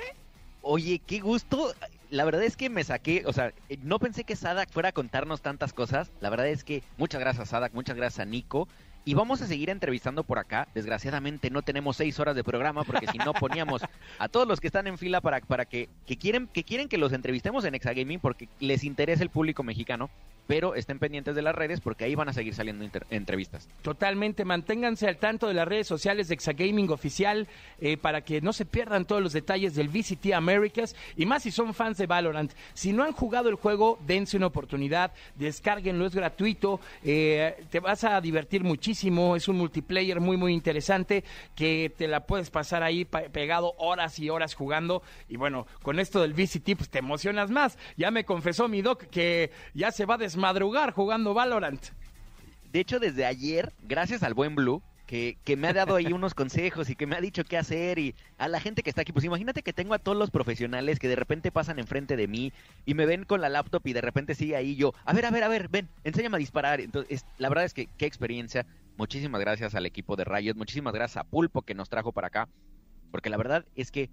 Oye, 0.63 0.99
qué 1.05 1.19
gusto. 1.19 1.75
La 2.13 2.25
verdad 2.25 2.43
es 2.43 2.55
que 2.55 2.69
me 2.69 2.83
saqué, 2.83 3.23
o 3.25 3.33
sea, 3.33 3.53
eh, 3.69 3.79
no 3.81 3.97
pensé 3.97 4.23
que 4.23 4.35
Sadak 4.35 4.69
fuera 4.69 4.89
a 4.89 4.91
contarnos 4.91 5.41
tantas 5.41 5.73
cosas. 5.73 6.11
La 6.21 6.29
verdad 6.29 6.47
es 6.47 6.63
que 6.63 6.83
muchas 6.95 7.19
gracias 7.19 7.49
Sadak, 7.49 7.73
muchas 7.73 7.95
gracias 7.95 8.19
a 8.19 8.29
Nico. 8.29 8.67
Y 9.03 9.15
vamos 9.15 9.41
a 9.41 9.47
seguir 9.47 9.71
entrevistando 9.71 10.23
por 10.23 10.37
acá. 10.37 10.67
Desgraciadamente 10.75 11.49
no 11.49 11.63
tenemos 11.63 11.97
seis 11.97 12.19
horas 12.19 12.35
de 12.35 12.43
programa 12.43 12.83
porque 12.83 13.07
si 13.07 13.17
no 13.17 13.33
poníamos 13.39 13.81
a 14.19 14.27
todos 14.29 14.47
los 14.47 14.61
que 14.61 14.67
están 14.67 14.85
en 14.85 14.99
fila 14.99 15.21
para, 15.21 15.41
para 15.41 15.65
que, 15.65 15.89
que 16.05 16.15
quieren 16.15 16.45
que 16.45 16.63
quieren 16.63 16.87
que 16.87 16.99
los 16.99 17.13
entrevistemos 17.13 17.65
en 17.65 17.73
Exagaming 17.73 18.19
porque 18.19 18.47
les 18.59 18.83
interesa 18.83 19.23
el 19.23 19.31
público 19.31 19.63
mexicano. 19.63 20.11
Pero 20.47 20.75
estén 20.75 20.99
pendientes 20.99 21.35
de 21.35 21.41
las 21.41 21.55
redes 21.55 21.79
porque 21.79 22.05
ahí 22.05 22.15
van 22.15 22.29
a 22.29 22.33
seguir 22.33 22.53
saliendo 22.53 22.85
entrevistas. 23.09 23.69
Totalmente, 23.81 24.45
manténganse 24.45 25.07
al 25.07 25.17
tanto 25.17 25.47
de 25.47 25.53
las 25.53 25.67
redes 25.67 25.87
sociales 25.87 26.27
de 26.27 26.33
Exagaming 26.35 26.89
Oficial 26.89 27.47
eh, 27.79 27.97
para 27.97 28.21
que 28.21 28.41
no 28.41 28.53
se 28.53 28.65
pierdan 28.65 29.05
todos 29.05 29.21
los 29.21 29.33
detalles 29.33 29.75
del 29.75 29.89
VCT 29.89 30.33
Americas 30.33 30.95
y 31.15 31.25
más 31.25 31.43
si 31.43 31.51
son 31.51 31.73
fans 31.73 31.97
de 31.97 32.07
Valorant. 32.07 32.51
Si 32.73 32.93
no 32.93 33.03
han 33.03 33.13
jugado 33.13 33.49
el 33.49 33.55
juego, 33.55 33.99
dense 34.05 34.37
una 34.37 34.47
oportunidad, 34.47 35.11
descárguenlo, 35.35 36.05
es 36.05 36.15
gratuito, 36.15 36.79
eh, 37.03 37.65
te 37.69 37.79
vas 37.79 38.03
a 38.03 38.19
divertir 38.19 38.63
muchísimo, 38.63 39.35
es 39.35 39.47
un 39.47 39.57
multiplayer 39.57 40.19
muy 40.19 40.37
muy 40.37 40.53
interesante 40.53 41.23
que 41.55 41.93
te 41.97 42.07
la 42.07 42.25
puedes 42.25 42.49
pasar 42.49 42.83
ahí 42.83 43.05
pegado 43.05 43.73
horas 43.77 44.19
y 44.19 44.29
horas 44.29 44.55
jugando 44.55 45.03
y 45.29 45.37
bueno, 45.37 45.67
con 45.81 45.99
esto 45.99 46.21
del 46.21 46.33
VCT 46.33 46.77
pues 46.77 46.89
te 46.89 46.99
emocionas 46.99 47.49
más. 47.49 47.77
Ya 47.97 48.11
me 48.11 48.25
confesó 48.25 48.67
mi 48.67 48.81
doc 48.81 49.03
que 49.05 49.51
ya 49.73 49.91
se 49.91 50.05
va 50.05 50.15
a 50.15 50.17
desmadrugar 50.33 50.91
jugando 50.93 51.33
Valorant. 51.33 51.85
De 52.71 52.79
hecho, 52.79 52.99
desde 52.99 53.25
ayer, 53.25 53.71
gracias 53.83 54.23
al 54.23 54.33
buen 54.33 54.55
Blue, 54.55 54.81
que, 55.05 55.37
que 55.43 55.55
me 55.55 55.67
ha 55.67 55.73
dado 55.73 55.95
ahí 55.95 56.11
unos 56.11 56.33
consejos 56.33 56.89
y 56.89 56.95
que 56.95 57.05
me 57.05 57.15
ha 57.15 57.21
dicho 57.21 57.43
qué 57.43 57.55
hacer 57.57 57.99
y 57.99 58.15
a 58.39 58.47
la 58.47 58.59
gente 58.59 58.81
que 58.81 58.89
está 58.89 59.01
aquí, 59.03 59.11
pues 59.11 59.25
imagínate 59.25 59.61
que 59.61 59.73
tengo 59.73 59.93
a 59.93 59.99
todos 59.99 60.17
los 60.17 60.31
profesionales 60.31 60.97
que 60.97 61.07
de 61.07 61.15
repente 61.15 61.51
pasan 61.51 61.77
enfrente 61.77 62.15
de 62.15 62.27
mí 62.27 62.51
y 62.85 62.95
me 62.95 63.05
ven 63.05 63.25
con 63.25 63.41
la 63.41 63.49
laptop 63.49 63.85
y 63.85 63.93
de 63.93 64.01
repente 64.01 64.33
sigue 64.33 64.55
ahí 64.55 64.75
yo, 64.75 64.93
a 65.05 65.13
ver, 65.13 65.25
a 65.27 65.29
ver, 65.31 65.43
a 65.43 65.49
ver, 65.49 65.67
ven, 65.69 65.87
enséñame 66.03 66.37
a 66.37 66.39
disparar. 66.39 66.81
Entonces, 66.81 67.11
es- 67.11 67.25
la 67.37 67.49
verdad 67.49 67.65
es 67.65 67.75
que 67.75 67.87
qué 67.97 68.07
experiencia. 68.07 68.65
Muchísimas 68.97 69.39
gracias 69.41 69.75
al 69.75 69.85
equipo 69.85 70.15
de 70.15 70.23
Riot, 70.23 70.55
muchísimas 70.55 70.93
gracias 70.95 71.17
a 71.17 71.23
Pulpo 71.25 71.61
que 71.61 71.75
nos 71.75 71.89
trajo 71.89 72.11
para 72.11 72.27
acá, 72.27 72.47
porque 73.11 73.29
la 73.29 73.37
verdad 73.37 73.65
es 73.75 73.91
que, 73.91 74.09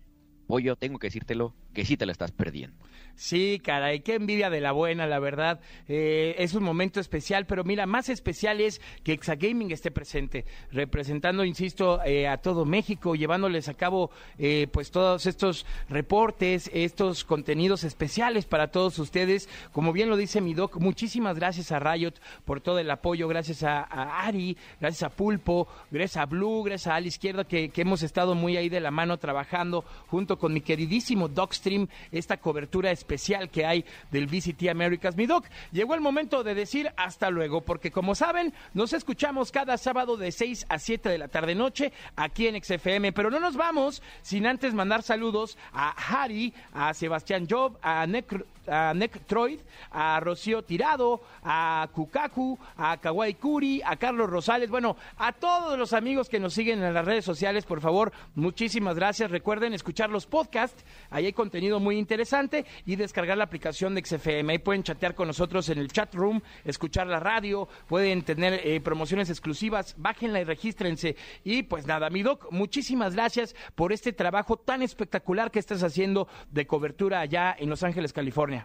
Pollo, 0.51 0.75
tengo 0.75 0.99
que 0.99 1.07
decírtelo, 1.07 1.55
que 1.73 1.85
sí 1.85 1.97
te 1.97 2.07
la 2.07 2.13
estás 2.13 2.33
perdiendo. 2.33 2.77
Sí, 3.15 3.61
caray, 3.63 4.01
qué 4.01 4.15
envidia 4.15 4.51
de 4.51 4.61
la 4.61 4.73
buena, 4.73 5.07
la 5.07 5.19
verdad. 5.19 5.61
Eh, 5.89 6.35
es 6.39 6.55
un 6.55 6.65
momento 6.65 6.99
especial, 7.01 7.47
pero 7.47 7.65
mira, 7.65 7.87
más 7.87 8.09
especial 8.09 8.61
es 8.61 8.81
que 9.05 9.13
Exagaming 9.13 9.71
esté 9.71 9.91
presente, 9.91 10.47
representando, 10.73 11.45
insisto, 11.45 12.03
eh, 12.05 12.27
a 12.27 12.39
todo 12.39 12.65
México, 12.65 13.15
llevándoles 13.15 13.69
a 13.69 13.75
cabo 13.75 14.11
eh, 14.39 14.67
pues 14.73 14.91
todos 14.91 15.27
estos 15.27 15.67
reportes, 15.89 16.71
estos 16.73 17.25
contenidos 17.25 17.85
especiales 17.85 18.47
para 18.47 18.73
todos 18.73 18.99
ustedes. 18.99 19.49
Como 19.71 19.93
bien 19.93 20.09
lo 20.09 20.17
dice 20.17 20.41
mi 20.41 20.55
doc, 20.55 20.79
muchísimas 20.79 21.37
gracias 21.37 21.71
a 21.71 21.79
Riot 21.79 22.15
por 22.45 22.61
todo 22.61 22.81
el 22.81 22.91
apoyo, 22.91 23.29
gracias 23.29 23.63
a, 23.63 23.83
Ari, 24.25 24.57
gracias 24.81 25.05
a 25.05 25.15
Pulpo, 25.15 25.69
gracias 25.91 26.17
a 26.17 26.27
Blue, 26.27 26.65
gracias 26.65 26.89
a 26.89 26.97
Al 26.97 27.07
Izquierda, 27.07 27.45
que, 27.45 27.69
que 27.69 27.83
hemos 27.83 28.03
estado 28.03 28.35
muy 28.35 28.57
ahí 28.57 28.69
de 28.69 28.81
la 28.81 28.91
mano 28.91 29.19
trabajando 29.19 29.85
junto 30.09 30.40
con 30.41 30.53
mi 30.53 30.63
queridísimo 30.63 31.29
Docstream, 31.29 31.87
esta 32.11 32.39
cobertura 32.39 32.91
especial 32.91 33.51
que 33.51 33.65
hay 33.65 33.85
del 34.11 34.27
VCT 34.27 34.69
Americas. 34.69 35.17
Mi 35.17 35.27
Doc, 35.27 35.47
llegó 35.71 35.95
el 35.95 36.01
momento 36.01 36.43
de 36.43 36.55
decir 36.55 36.91
hasta 36.97 37.31
luego, 37.31 37.61
porque 37.61 37.93
como 37.93 38.17
saben, 38.17 38.53
nos 38.75 38.93
escuchamos 38.93 39.53
cada 39.53 39.79
sábado 39.79 40.17
de 40.17 40.33
6 40.33 40.67
a 40.69 40.79
7 40.79 41.09
de 41.09 41.19
la 41.19 41.29
tarde 41.29 41.55
noche 41.55 41.93
aquí 42.17 42.49
en 42.49 42.61
XFM, 42.61 43.13
pero 43.13 43.31
no 43.31 43.39
nos 43.39 43.57
vamos 43.57 44.03
sin 44.23 44.47
antes 44.47 44.75
mandar 44.75 45.03
saludos 45.03 45.57
a 45.73 45.91
Harry, 45.91 46.53
a 46.73 46.93
Sebastián 46.95 47.47
Job, 47.49 47.79
a 47.83 48.07
Necro 48.07 48.45
a 48.71 48.95
Nectroid, 48.95 49.61
a 49.91 50.21
Rocío 50.21 50.63
Tirado, 50.63 51.21
a 51.43 51.89
Kukaku, 51.93 52.59
a 52.77 52.97
Kawai 52.99 53.35
Kuri, 53.35 53.83
a 53.85 53.97
Carlos 53.97 54.31
Rosales, 54.31 54.71
bueno, 54.71 54.97
a 55.19 55.33
todos 55.33 55.79
los 55.79 55.93
amigos 55.93 56.29
que 56.29 56.39
nos 56.39 56.55
siguen 56.55 56.83
en 56.83 56.95
las 56.95 57.05
redes 57.05 57.25
sociales, 57.25 57.65
por 57.65 57.81
favor, 57.81 58.13
muchísimas 58.35 58.97
gracias. 58.97 59.31
Recuerden 59.31 59.75
escuchar 59.75 60.11
los 60.11 60.27
podcasts, 60.27 60.85
ahí 61.11 61.27
hay 61.27 61.33
contenido 61.33 61.81
muy 61.81 61.99
interesante 61.99 62.65
y 62.87 62.97
descargar 62.97 63.37
la 63.37 63.45
aplicación 63.45 63.95
de 63.95 64.05
XFM. 64.05 64.53
Ahí 64.53 64.59
pueden 64.59 64.83
chatear 64.83 65.15
con 65.15 65.27
nosotros 65.27 65.69
en 65.69 65.79
el 65.79 65.91
chat 65.91 66.15
room, 66.15 66.41
escuchar 66.65 67.07
la 67.07 67.21
radio, 67.21 67.69
pueden 67.89 68.23
tener 68.23 68.61
eh, 68.65 68.81
promociones 68.81 69.31
exclusivas, 69.31 69.95
bájenla 69.99 70.41
y 70.41 70.45
regístrense. 70.45 71.17
Y 71.45 71.65
pues 71.65 71.87
nada, 71.87 72.11
mi 72.11 72.23
doc, 72.23 72.51
muchísimas 72.51 73.15
gracias 73.15 73.55
por 73.75 73.93
este 73.93 74.13
trabajo 74.13 74.57
tan 74.57 74.83
espectacular 74.83 75.51
que 75.51 75.59
estás 75.59 75.83
haciendo 75.83 76.29
de 76.51 76.67
cobertura 76.67 77.21
allá 77.21 77.55
en 77.59 77.71
Los 77.71 77.83
Ángeles, 77.83 78.13
California. 78.13 78.60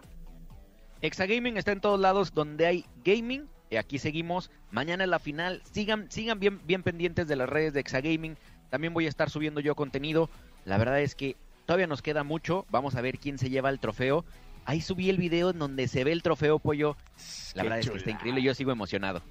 Exagaming 1.02 1.56
está 1.56 1.72
en 1.72 1.80
todos 1.80 2.00
lados 2.00 2.32
donde 2.34 2.66
hay 2.66 2.84
gaming. 3.04 3.48
Y 3.70 3.76
aquí 3.76 3.98
seguimos. 3.98 4.50
Mañana 4.70 5.04
es 5.04 5.10
la 5.10 5.18
final. 5.18 5.62
Sigan, 5.70 6.10
sigan 6.10 6.38
bien, 6.38 6.60
bien 6.66 6.82
pendientes 6.82 7.26
de 7.26 7.36
las 7.36 7.48
redes 7.48 7.72
de 7.72 7.80
Exagaming. 7.80 8.36
También 8.70 8.94
voy 8.94 9.06
a 9.06 9.08
estar 9.08 9.30
subiendo 9.30 9.60
yo 9.60 9.74
contenido. 9.74 10.30
La 10.64 10.78
verdad 10.78 11.00
es 11.00 11.14
que 11.14 11.36
todavía 11.64 11.86
nos 11.86 12.02
queda 12.02 12.24
mucho. 12.24 12.64
Vamos 12.70 12.94
a 12.94 13.00
ver 13.00 13.18
quién 13.18 13.38
se 13.38 13.50
lleva 13.50 13.70
el 13.70 13.80
trofeo. 13.80 14.24
Ahí 14.64 14.80
subí 14.80 15.10
el 15.10 15.16
video 15.16 15.50
en 15.50 15.58
donde 15.58 15.86
se 15.86 16.02
ve 16.02 16.12
el 16.12 16.22
trofeo, 16.22 16.58
pollo. 16.58 16.96
La 17.54 17.62
Qué 17.62 17.68
verdad 17.68 17.78
es 17.78 17.90
que 17.90 17.98
está 17.98 18.10
increíble. 18.10 18.42
Yo 18.42 18.54
sigo 18.54 18.72
emocionado. 18.72 19.22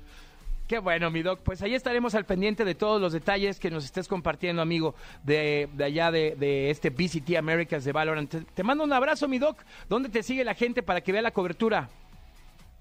Qué 0.68 0.80
bueno, 0.80 1.12
mi 1.12 1.22
doc. 1.22 1.42
Pues 1.42 1.62
ahí 1.62 1.76
estaremos 1.76 2.16
al 2.16 2.26
pendiente 2.26 2.66
de 2.66 2.74
todos 2.74 3.00
los 3.00 3.14
detalles 3.14 3.60
que 3.60 3.70
nos 3.70 3.86
estés 3.86 4.08
compartiendo, 4.08 4.64
amigo, 4.64 4.96
de, 5.24 5.70
de 5.74 5.84
allá 5.84 6.10
de, 6.10 6.36
de 6.36 6.72
este 6.72 6.90
VCT 6.90 7.38
Americas 7.38 7.84
de 7.84 7.92
Valorant. 7.92 8.32
Te, 8.32 8.42
te 8.42 8.64
mando 8.64 8.84
un 8.84 8.92
abrazo, 8.92 9.28
mi 9.28 9.38
doc. 9.38 9.60
¿Dónde 9.90 10.10
te 10.10 10.24
sigue 10.24 10.44
la 10.44 10.56
gente 10.56 10.82
para 10.82 11.02
que 11.02 11.12
vea 11.12 11.22
la 11.22 11.32
cobertura? 11.32 11.90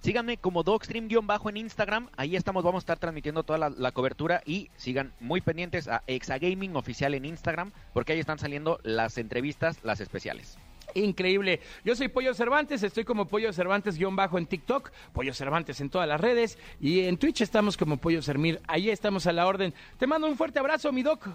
Síganme 0.00 0.38
como 0.38 0.64
Dogstream-bajo 0.64 1.50
en 1.50 1.58
Instagram. 1.58 2.08
Ahí 2.16 2.36
estamos, 2.36 2.64
vamos 2.64 2.80
a 2.80 2.84
estar 2.84 2.98
transmitiendo 2.98 3.42
toda 3.42 3.58
la, 3.58 3.70
la 3.70 3.92
cobertura. 3.92 4.42
Y 4.46 4.70
sigan 4.76 5.12
muy 5.20 5.42
pendientes 5.42 5.86
a 5.86 6.02
Exagaming 6.06 6.76
oficial 6.76 7.12
en 7.12 7.26
Instagram. 7.26 7.70
Porque 7.92 8.14
ahí 8.14 8.18
están 8.18 8.38
saliendo 8.38 8.80
las 8.82 9.18
entrevistas, 9.18 9.78
las 9.82 10.00
especiales. 10.00 10.56
Increíble. 10.94 11.60
Yo 11.84 11.96
soy 11.96 12.08
Pollo 12.08 12.34
Cervantes, 12.34 12.82
estoy 12.82 13.04
como 13.04 13.26
Pollo 13.26 13.52
Cervantes-bajo 13.52 14.38
en 14.38 14.46
TikTok, 14.46 14.90
Pollo 15.12 15.34
Cervantes 15.34 15.80
en 15.80 15.90
todas 15.90 16.08
las 16.08 16.20
redes 16.20 16.58
y 16.80 17.00
en 17.00 17.18
Twitch 17.18 17.40
estamos 17.40 17.76
como 17.76 17.96
Pollo 17.96 18.22
Sermir. 18.22 18.60
Ahí 18.68 18.90
estamos 18.90 19.26
a 19.26 19.32
la 19.32 19.46
orden. 19.46 19.74
Te 19.98 20.06
mando 20.06 20.28
un 20.28 20.36
fuerte 20.36 20.58
abrazo, 20.58 20.92
mi 20.92 21.02
doc. 21.02 21.28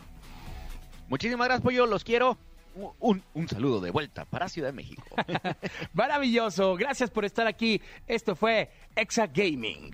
Muchísimas 1.10 1.48
gracias, 1.48 1.64
Pollo, 1.64 1.86
los 1.86 2.04
quiero. 2.04 2.38
Un, 3.00 3.22
un 3.34 3.48
saludo 3.48 3.82
de 3.82 3.92
vuelta 3.92 4.26
para 4.26 4.48
Ciudad 4.48 4.70
de 4.70 4.74
México. 4.74 5.04
Maravilloso. 5.94 6.76
Gracias 6.76 7.10
por 7.10 7.26
estar 7.26 7.48
aquí. 7.48 7.82
Esto 8.08 8.36
fue 8.36 8.70
Exa 8.96 9.28
Gaming. 9.28 9.94